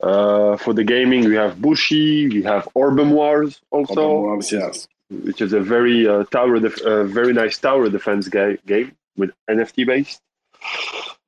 [0.02, 4.88] Uh, for the gaming, we have Bushi, we have Orbem Wars also, Orbem Wars, yes.
[5.08, 9.30] which is a very uh, tower, def- uh, very nice tower defense ga- game with
[9.48, 10.20] NFT based.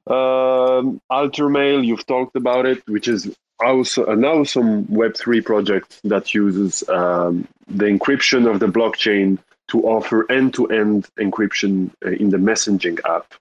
[0.06, 6.88] Um, Altermail, you've talked about it, which is also an awesome Web3 project that uses
[6.88, 9.38] um, the encryption of the blockchain
[9.68, 13.34] to offer end-to-end encryption uh, in the messaging app.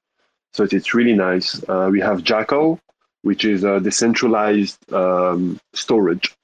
[0.54, 1.62] So it's really nice.
[1.68, 2.80] Uh, we have Jackal,
[3.22, 6.36] which is a decentralized um, storage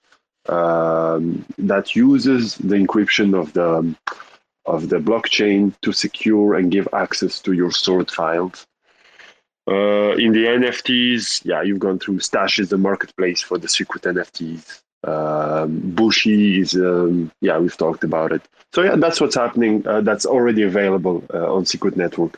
[0.50, 3.96] um, that uses the encryption of the
[4.68, 8.68] of the blockchain to secure and give access to your stored files.
[9.72, 14.04] Uh, in the NFTs, yeah, you've gone through Stash is the marketplace for the secret
[14.04, 14.82] NFTs.
[15.06, 18.42] Um, Bushi is, um, yeah, we've talked about it.
[18.74, 19.88] So yeah, that's what's happening.
[19.88, 22.38] Uh, that's already available uh, on Secret Network.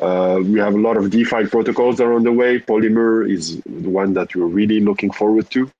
[0.00, 2.58] Uh, we have a lot of DeFi protocols that are on the way.
[2.58, 5.70] Polymer is the one that we're really looking forward to.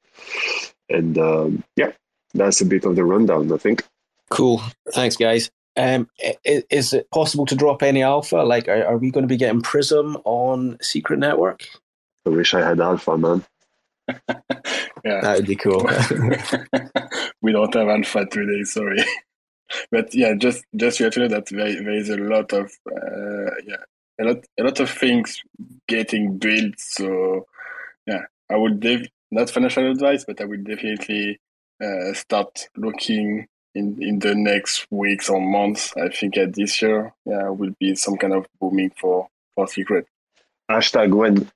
[0.90, 1.93] And um, yeah,
[2.34, 3.82] that's a bit of the rundown, I think.
[4.28, 4.62] Cool.
[4.93, 5.51] Thanks, guys.
[5.77, 6.09] Um,
[6.45, 8.37] is, is, it possible to drop any alpha?
[8.37, 11.66] Like, are, are, we going to be getting Prism on Secret Network?
[12.27, 13.45] I wish I had alpha, man.
[14.29, 15.89] yeah, that would be cool.
[17.43, 19.03] we don't have alpha today, sorry.
[19.91, 22.70] but yeah, just just you have to know that there, there is a lot of
[22.91, 23.83] uh, yeah
[24.20, 25.41] a lot a lot of things
[25.89, 26.75] getting built.
[26.79, 27.47] So
[28.07, 31.41] yeah, I would def- not financial advice, but I would definitely
[31.83, 35.93] uh, start looking in in the next weeks or months.
[35.97, 40.07] I think at this year, yeah, will be some kind of booming for for secret.
[40.70, 41.51] Hashtag when.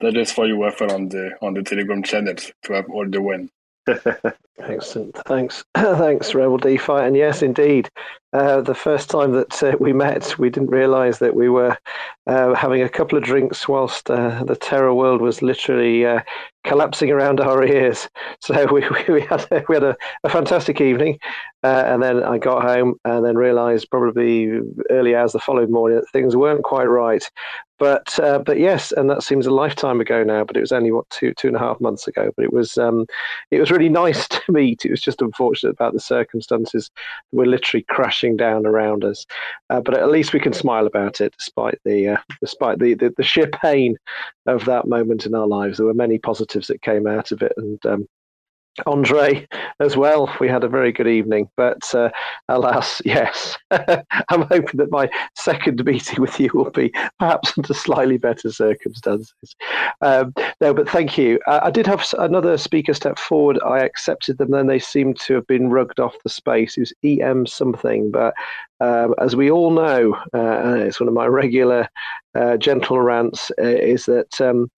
[0.00, 3.22] That is for you, Waffle, on the on the Telegram channels to have all the
[3.22, 3.50] when.
[4.58, 5.16] Excellent.
[5.26, 5.64] Thanks.
[5.76, 6.92] Thanks, Rebel DeFi.
[6.92, 7.88] And yes, indeed,
[8.34, 11.78] uh, the first time that uh, we met, we didn't realize that we were
[12.26, 16.20] uh, having a couple of drinks whilst uh, the Terra world was literally uh,
[16.64, 18.08] collapsing around our ears.
[18.40, 21.18] So we, we had, a, we had a, a fantastic evening.
[21.62, 24.60] Uh, and then I got home and then realized probably
[24.90, 27.24] early hours the following morning that things weren't quite right.
[27.78, 30.44] But but yes, and that seems a lifetime ago now.
[30.44, 32.30] But it was only what two two and a half months ago.
[32.36, 33.04] But it was um,
[33.50, 34.84] it was really nice to meet.
[34.84, 36.90] It was just unfortunate about the circumstances.
[37.32, 39.24] We're literally crashing down around us,
[39.70, 43.12] uh, but at least we can smile about it, despite the uh, despite the, the,
[43.16, 43.96] the sheer pain
[44.46, 45.76] of that moment in our lives.
[45.76, 48.08] There were many positives that came out of it, and um,
[48.86, 49.46] Andre
[49.80, 50.34] as well.
[50.40, 52.10] We had a very good evening, but uh,
[52.48, 58.18] alas, yes, I'm hoping that my second meeting with you will be perhaps under slightly
[58.18, 59.34] better circumstances.
[60.00, 61.38] Um, no, but thank you.
[61.46, 63.58] Uh, I did have another speaker step forward.
[63.64, 66.76] I accepted them, then they seemed to have been rugged off the space.
[66.76, 68.34] It was EM something, but
[68.80, 71.88] um, as we all know, uh, it's one of my regular
[72.34, 74.70] uh, gentle rants, uh, is that um,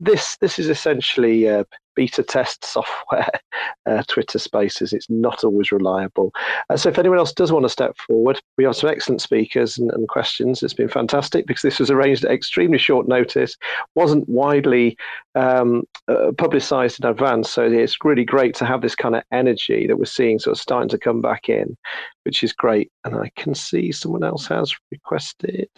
[0.00, 1.64] this this is essentially uh,
[1.94, 3.28] beta test software,
[3.86, 4.92] uh, Twitter Spaces.
[4.92, 6.32] It's not always reliable.
[6.70, 9.78] Uh, so if anyone else does want to step forward, we have some excellent speakers
[9.78, 10.62] and, and, questions.
[10.62, 13.56] It's been fantastic because this was arranged at extremely short notice,
[13.94, 14.96] wasn't widely
[15.34, 17.50] um, uh, publicized in advance.
[17.50, 20.60] So it's really great to have this kind of energy that we're seeing sort of
[20.60, 21.76] starting to come back in,
[22.24, 22.90] which is great.
[23.04, 25.68] And I can see someone else has requested.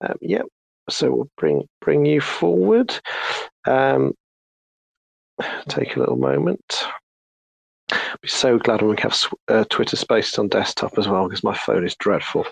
[0.00, 0.42] Um, yeah,
[0.88, 2.98] so we'll bring bring you forward.
[3.66, 4.14] Um,
[5.68, 6.84] take a little moment.
[7.90, 9.16] I'd be so glad when we have
[9.48, 12.46] uh, Twitter Spaces on desktop as well because my phone is dreadful.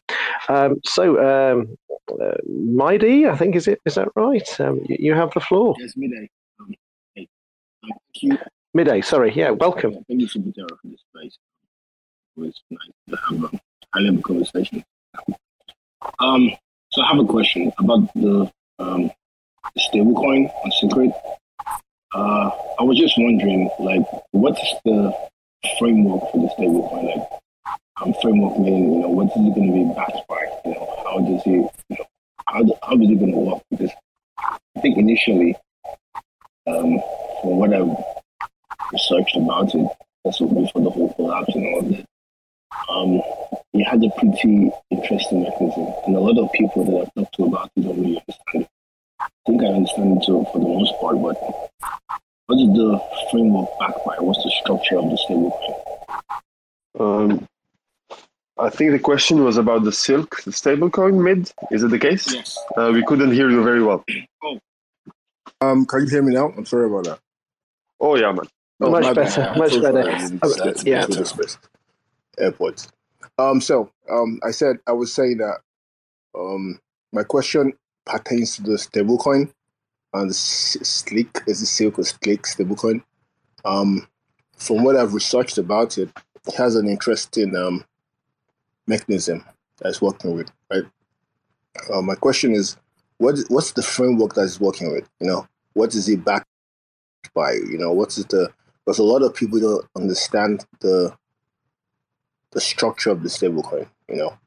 [0.49, 1.77] Um, so, um,
[2.21, 4.61] uh, Mighty, I think is it is that right?
[4.61, 5.75] Um, you, you, have the floor.
[5.79, 6.31] Yes, midday.
[6.61, 6.75] Um,
[7.15, 7.29] hey,
[7.83, 8.39] thank you.
[8.73, 9.33] Midday, sorry.
[9.33, 9.93] Yeah, welcome.
[9.93, 11.39] Yeah, thank you, Super Terra, for this space.
[12.37, 13.61] It was nice to have a
[13.93, 14.85] high level conversation.
[16.19, 16.51] Um,
[16.91, 19.11] so I have a question about the um,
[19.79, 21.11] stablecoin on Secret.
[22.15, 25.13] Uh, I was just wondering, like, what's the
[25.79, 27.17] framework for the stablecoin?
[27.17, 27.29] Like,
[28.01, 30.47] um, framework meaning, you know, what is it going to be backed by?
[30.65, 32.07] You know, how does it, you know,
[32.47, 33.63] how, how is it going to work?
[33.71, 33.91] Because
[34.39, 35.57] I think initially,
[36.67, 37.01] um,
[37.41, 37.97] from what I've
[38.93, 39.89] researched about it,
[40.25, 42.05] that's what before the whole collapse and all that,
[42.89, 43.23] um,
[43.73, 47.45] it had a pretty interesting mechanism, and a lot of people that I've talked to
[47.45, 48.69] about it don't really understand it.
[49.21, 51.37] I think I understand it too for the most part, but
[52.47, 53.01] what is the
[53.31, 54.17] framework backed by?
[54.19, 55.81] What's the structure of the stablecoin?
[56.99, 57.49] Um,
[58.59, 61.53] I think the question was about the Silk the stablecoin mid.
[61.71, 62.33] Is it the case?
[62.33, 62.59] Yes.
[62.77, 64.05] Uh, we couldn't hear you very well.
[64.43, 64.59] Oh,
[65.61, 66.49] Um, can you hear me now?
[66.57, 67.19] I'm sorry about that.
[68.01, 68.47] Oh yeah, man.
[68.81, 69.25] Oh, Much my bad.
[69.25, 70.03] better, I'm much so better.
[70.03, 70.15] sorry.
[70.15, 71.07] I didn't get to yeah.
[71.07, 71.59] to the space.
[72.39, 72.89] Airports.
[73.39, 75.59] Um, so um, I said I was saying that
[76.39, 76.79] um,
[77.13, 77.73] my question
[78.07, 79.53] pertains to the stablecoin
[80.15, 83.03] and the Slick is the Silk Slick stablecoin.
[83.65, 84.07] Um,
[84.57, 86.11] from what I've researched about it,
[86.47, 87.85] it has an interesting um,
[88.87, 89.45] mechanism
[89.79, 90.51] that it's working with.
[90.71, 90.85] Right.
[91.93, 92.77] Uh, my question is,
[93.19, 95.09] what what's the framework that it's working with?
[95.21, 96.47] You know, what is it backed
[97.35, 97.53] by?
[97.53, 98.51] You know, what is the
[98.85, 101.15] because a lot of people don't understand the
[102.53, 103.89] the structure of the stablecoin.
[104.09, 104.39] You know,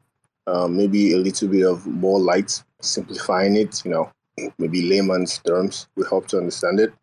[0.50, 3.84] um, maybe a little bit of more light, simplifying it.
[3.86, 4.12] You know,
[4.58, 6.94] maybe layman's terms will help to understand it.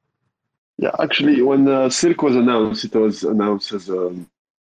[0.79, 4.15] Yeah, actually, when uh, Silk was announced, it was announced as a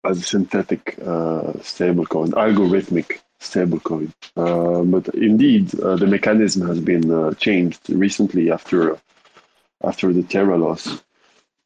[0.04, 4.12] as a synthetic uh, stablecoin, algorithmic stablecoin.
[4.36, 8.98] Uh, but indeed, uh, the mechanism has been uh, changed recently after
[9.84, 11.02] after the Terra loss.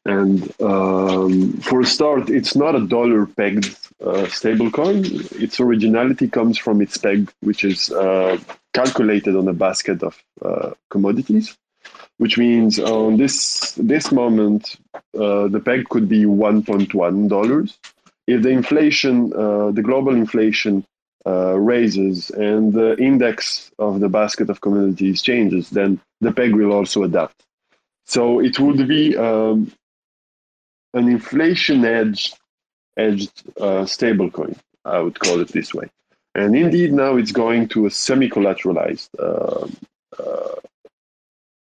[0.05, 5.03] And um, for a start, it's not a dollar pegged uh, stablecoin.
[5.41, 8.37] Its originality comes from its peg, which is uh,
[8.73, 11.57] calculated on a basket of uh, commodities,
[12.17, 14.77] which means on this this moment,
[15.17, 17.77] uh, the peg could be 1.1 dollars.
[18.25, 20.85] If the inflation, uh, the global inflation
[21.25, 27.03] raises and the index of the basket of commodities changes, then the peg will also
[27.03, 27.43] adapt.
[28.05, 29.71] So it would be um,
[30.93, 32.37] an inflation edged
[32.97, 34.57] edged uh, stablecoin.
[34.85, 35.89] I would call it this way.
[36.35, 39.67] And indeed, now it's going to a semi-collateralized uh,
[40.21, 40.55] uh,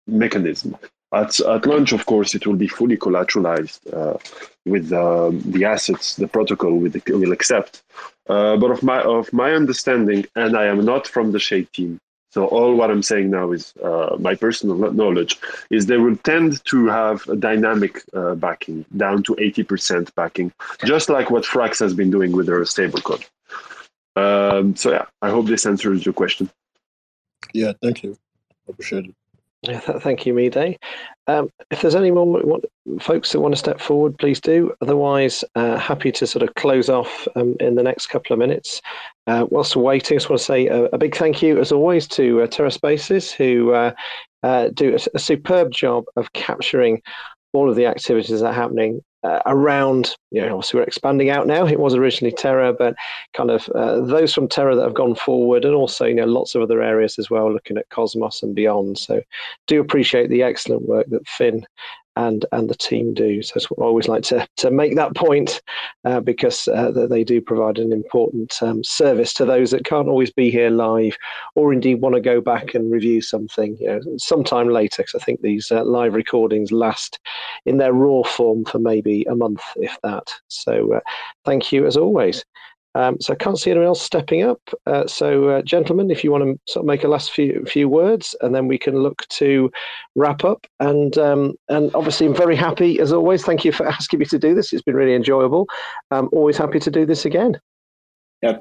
[0.06, 0.76] mechanism.
[1.12, 4.16] At, at launch, of course, it will be fully collateralized uh,
[4.64, 7.82] with uh, the assets the protocol will, will accept.
[8.28, 12.00] Uh, but of my of my understanding, and I am not from the Shade team,
[12.32, 16.64] so all what I'm saying now is uh, my personal knowledge is they will tend
[16.64, 20.50] to have a dynamic uh, backing down to 80% backing,
[20.86, 23.22] just like what Frax has been doing with their stablecoin.
[24.16, 26.48] Um, so yeah, I hope this answers your question.
[27.52, 28.16] Yeah, thank you.
[28.66, 29.14] Appreciate it.
[29.62, 30.76] Yeah, th- thank you, Mide.
[31.28, 32.64] Um, if there's any more want,
[33.00, 34.72] folks that want to step forward, please do.
[34.80, 38.82] Otherwise, uh, happy to sort of close off um, in the next couple of minutes.
[39.28, 42.08] Uh, whilst waiting, I just want to say a, a big thank you, as always,
[42.08, 43.92] to uh, Terra Spaces, who uh,
[44.42, 47.00] uh, do a, a superb job of capturing
[47.52, 51.46] all of the activities that are happening uh, around, you know, obviously we're expanding out
[51.46, 51.66] now.
[51.66, 52.94] It was originally Terra, but
[53.34, 56.54] kind of uh, those from Terra that have gone forward, and also, you know, lots
[56.54, 58.98] of other areas as well, looking at Cosmos and beyond.
[58.98, 59.22] So,
[59.66, 61.66] do appreciate the excellent work that Finn
[62.16, 63.42] and and the team do.
[63.42, 65.62] So, I always like to to make that point
[66.04, 70.30] uh, because uh, they do provide an important um, service to those that can't always
[70.30, 71.16] be here live,
[71.54, 75.02] or indeed want to go back and review something, you know, sometime later.
[75.02, 77.18] Because I think these uh, live recordings last
[77.66, 80.32] in their raw form for maybe a month, if that.
[80.48, 81.00] So, uh,
[81.44, 82.44] thank you as always.
[82.94, 84.60] Um, so I can't see anyone else stepping up.
[84.86, 87.88] Uh, so, uh, gentlemen, if you want to sort of make a last few few
[87.88, 89.70] words, and then we can look to
[90.14, 90.66] wrap up.
[90.80, 93.44] And um, and obviously, I'm very happy as always.
[93.44, 94.72] Thank you for asking me to do this.
[94.72, 95.68] It's been really enjoyable.
[96.10, 97.58] I'm always happy to do this again.
[98.42, 98.58] Yeah.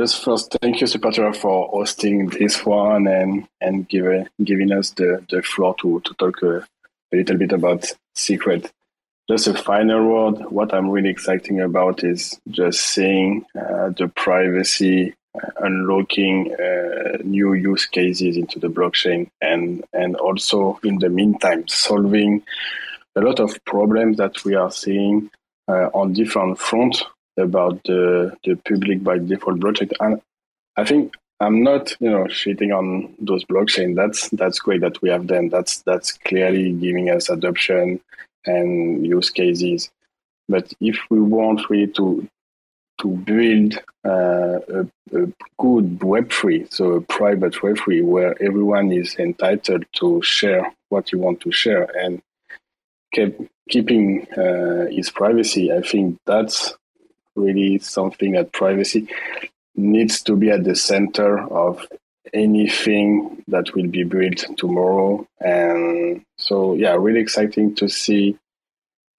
[0.00, 5.24] Just first, thank you, Superterra, for hosting this one and and give, giving us the,
[5.28, 6.64] the floor to, to talk a
[7.10, 8.70] little bit about Secret
[9.30, 10.50] just a final word.
[10.50, 17.52] What I'm really excited about is just seeing uh, the privacy uh, unlocking uh, new
[17.52, 22.42] use cases into the blockchain and and also in the meantime solving
[23.16, 25.30] a lot of problems that we are seeing
[25.68, 27.04] uh, on different fronts
[27.36, 30.20] about the the public by default project and
[30.76, 33.94] I think I'm not, you know, shitting on those blockchain.
[33.94, 35.50] That's that's great that we have them.
[35.50, 38.00] That's that's clearly giving us adoption
[38.46, 39.90] and use cases.
[40.48, 42.28] But if we want really to
[43.00, 43.74] to build
[44.04, 44.80] uh, a,
[45.12, 45.26] a,
[45.58, 51.40] good Web3, so a private Web3 where everyone is entitled to share what you want
[51.42, 52.20] to share and
[53.12, 53.36] keep,
[53.68, 56.74] keeping uh, his privacy, I think that's
[57.36, 59.08] really something that privacy
[59.76, 61.86] needs to be at the center of
[62.32, 65.26] anything that will be built tomorrow.
[65.40, 68.38] And so yeah, really exciting to see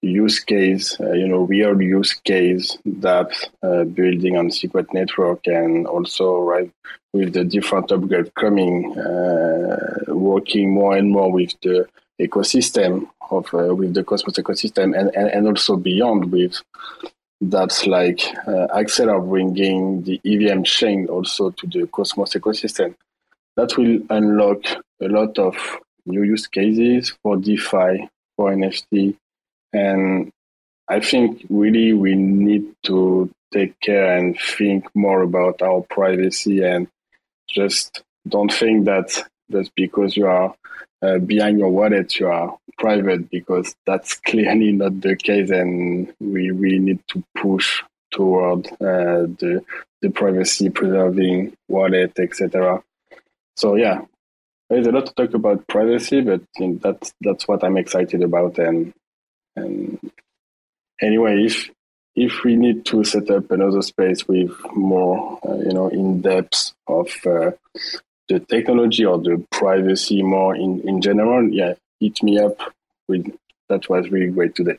[0.02, 3.30] use case, uh, you know, real use case that
[3.62, 6.70] uh, building on secret network and also right
[7.12, 11.86] with the different upgrade coming, uh, working more and more with the
[12.20, 16.62] ecosystem of uh, with the Cosmos ecosystem and, and, and also beyond with
[17.40, 22.94] that's like uh, Axelar bringing the EVM chain also to the Cosmos ecosystem.
[23.56, 24.64] That will unlock
[25.00, 25.56] a lot of
[26.06, 29.16] new use cases for DeFi, for NFT,
[29.72, 30.30] and
[30.88, 36.88] I think really we need to take care and think more about our privacy and
[37.48, 40.54] just don't think that just because you are
[41.02, 46.50] uh, behind your wallet you are private because that's clearly not the case and we
[46.50, 49.62] really need to push toward uh, the
[50.02, 52.82] the privacy preserving wallet etc
[53.56, 54.00] so yeah
[54.68, 58.22] there's a lot to talk about privacy but you know, that's that's what i'm excited
[58.22, 58.92] about and
[59.56, 59.98] and
[61.00, 61.70] anyway, if
[62.16, 66.72] if we need to set up another space with more, uh, you know, in depth
[66.86, 67.52] of uh,
[68.30, 72.58] the technology or the privacy more in, in general, yeah, hit me up.
[73.08, 73.26] With
[73.68, 74.78] that was really great today.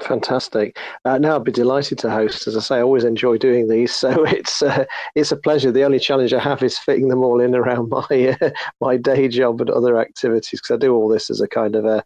[0.00, 0.78] Fantastic.
[1.04, 2.46] Uh, now I'd be delighted to host.
[2.46, 5.70] As I say, I always enjoy doing these, so it's uh, it's a pleasure.
[5.70, 9.28] The only challenge I have is fitting them all in around my uh, my day
[9.28, 12.02] job and other activities because I do all this as a kind of a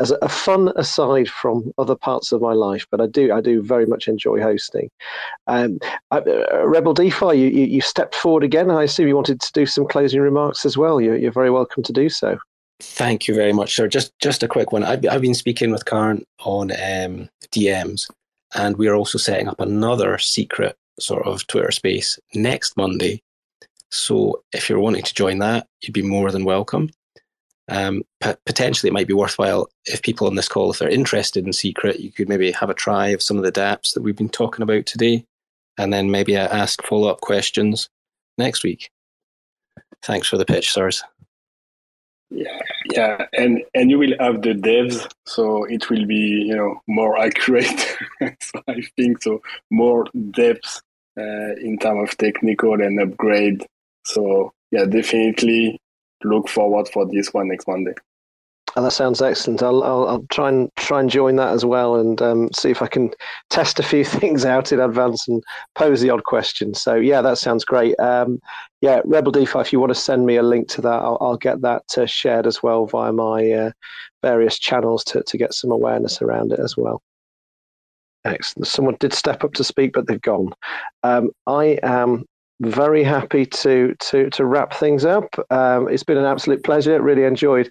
[0.00, 2.86] as a fun aside from other parts of my life.
[2.90, 4.90] But I do I do very much enjoy hosting.
[5.46, 5.78] Um,
[6.10, 8.70] I, uh, Rebel DeFi, you, you, you stepped forward again.
[8.70, 11.00] I assume you wanted to do some closing remarks as well.
[11.00, 12.38] You're, you're very welcome to do so.
[12.80, 13.88] Thank you very much, sir.
[13.88, 14.82] Just just a quick one.
[14.84, 18.10] I've, I've been speaking with Kharn on um, DMs,
[18.54, 23.20] and we are also setting up another secret sort of Twitter space next Monday.
[23.90, 26.90] So if you're wanting to join that, you'd be more than welcome.
[27.68, 31.46] Um, p- potentially, it might be worthwhile if people on this call, if they're interested
[31.46, 34.16] in secret, you could maybe have a try of some of the DApps that we've
[34.16, 35.24] been talking about today,
[35.78, 37.88] and then maybe ask follow up questions
[38.38, 38.90] next week.
[40.02, 41.02] Thanks for the pitch, sirs.
[42.30, 42.58] Yeah,
[42.92, 47.18] yeah, and and you will have the devs, so it will be you know more
[47.26, 47.80] accurate.
[48.40, 50.80] so I think so more depth
[51.18, 53.66] uh, in terms of technical and upgrade.
[54.04, 55.80] So yeah, definitely
[56.22, 57.94] look forward for this one next Monday.
[58.76, 59.62] Oh, that sounds excellent.
[59.62, 62.82] I'll, I'll, I'll try and try and join that as well, and um, see if
[62.82, 63.10] I can
[63.48, 65.42] test a few things out in advance and
[65.74, 66.74] pose the odd question.
[66.74, 67.98] So yeah, that sounds great.
[67.98, 68.40] Um,
[68.80, 69.58] yeah, Rebel DeFi.
[69.58, 72.06] If you want to send me a link to that, I'll, I'll get that uh,
[72.06, 73.70] shared as well via my uh,
[74.22, 77.02] various channels to to get some awareness around it as well.
[78.24, 78.66] Excellent.
[78.66, 80.52] Someone did step up to speak, but they've gone.
[81.02, 82.26] Um, I am
[82.60, 85.34] very happy to to to wrap things up.
[85.50, 87.00] Um, it's been an absolute pleasure.
[87.00, 87.70] Really enjoyed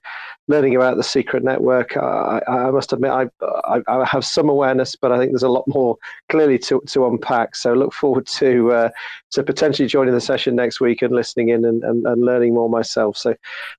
[0.50, 1.96] learning about the secret network.
[1.96, 3.28] I, I must admit, I,
[3.66, 5.96] I, I have some awareness, but I think there's a lot more
[6.30, 7.56] clearly to to unpack.
[7.56, 8.90] So look forward to uh,
[9.32, 12.70] to potentially joining the session next week and listening in and, and, and learning more
[12.70, 13.16] myself.
[13.16, 13.36] So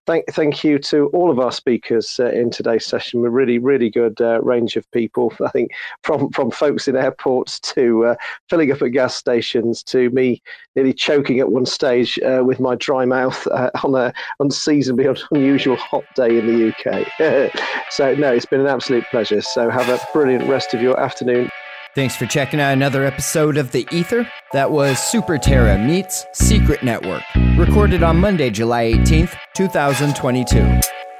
[0.07, 3.21] thank thank you to all of our speakers uh, in today's session.
[3.21, 5.33] We're really really good uh, range of people.
[5.45, 5.73] I think
[6.05, 8.15] from from folks in airports to uh,
[8.49, 10.41] filling up at gas stations to me
[10.77, 15.77] nearly choking at one stage uh, with my dry mouth uh, on a unseasonably unusual
[15.77, 17.53] hot day in the UK.
[17.91, 19.41] so, no, it's been an absolute pleasure.
[19.41, 21.51] So, have a brilliant rest of your afternoon.
[21.95, 24.31] Thanks for checking out another episode of The Ether.
[24.53, 27.23] That was Super Terra meets Secret Network,
[27.57, 30.61] recorded on Monday, July 18th, 2022.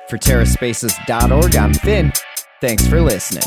[0.09, 2.13] For TerraSpaces.org, I'm Finn.
[2.61, 3.45] Thanks for listening.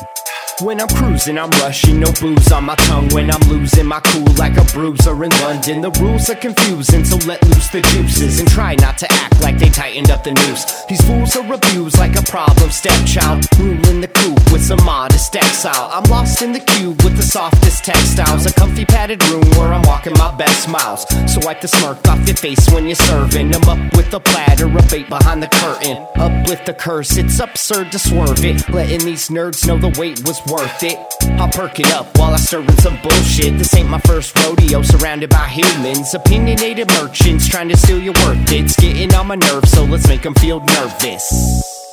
[0.61, 3.09] When I'm cruising, I'm rushing, no booze on my tongue.
[3.09, 7.17] When I'm losing my cool like a bruiser in London, the rules are confusing, so
[7.27, 10.85] let loose the juices and try not to act like they tightened up the noose.
[10.85, 15.89] These fools are abused like a problem stepchild, ruling the coop with some modest exile.
[15.91, 19.81] I'm lost in the cube with the softest textiles, a comfy padded room where I'm
[19.83, 21.01] walking my best miles.
[21.33, 23.55] So wipe the smirk off your face when you're serving.
[23.55, 25.97] I'm up with a platter of bait behind the curtain.
[26.15, 30.42] Uplift the curse, it's absurd to swerve it, letting these nerds know the wait was
[30.47, 30.97] worth it.
[31.39, 33.57] I'll perk it up while I stir in some bullshit.
[33.57, 38.51] This ain't my first rodeo, surrounded by humans, opinionated merchants trying to steal your worth.
[38.51, 41.92] It's getting on my nerves, so let's make them feel nervous.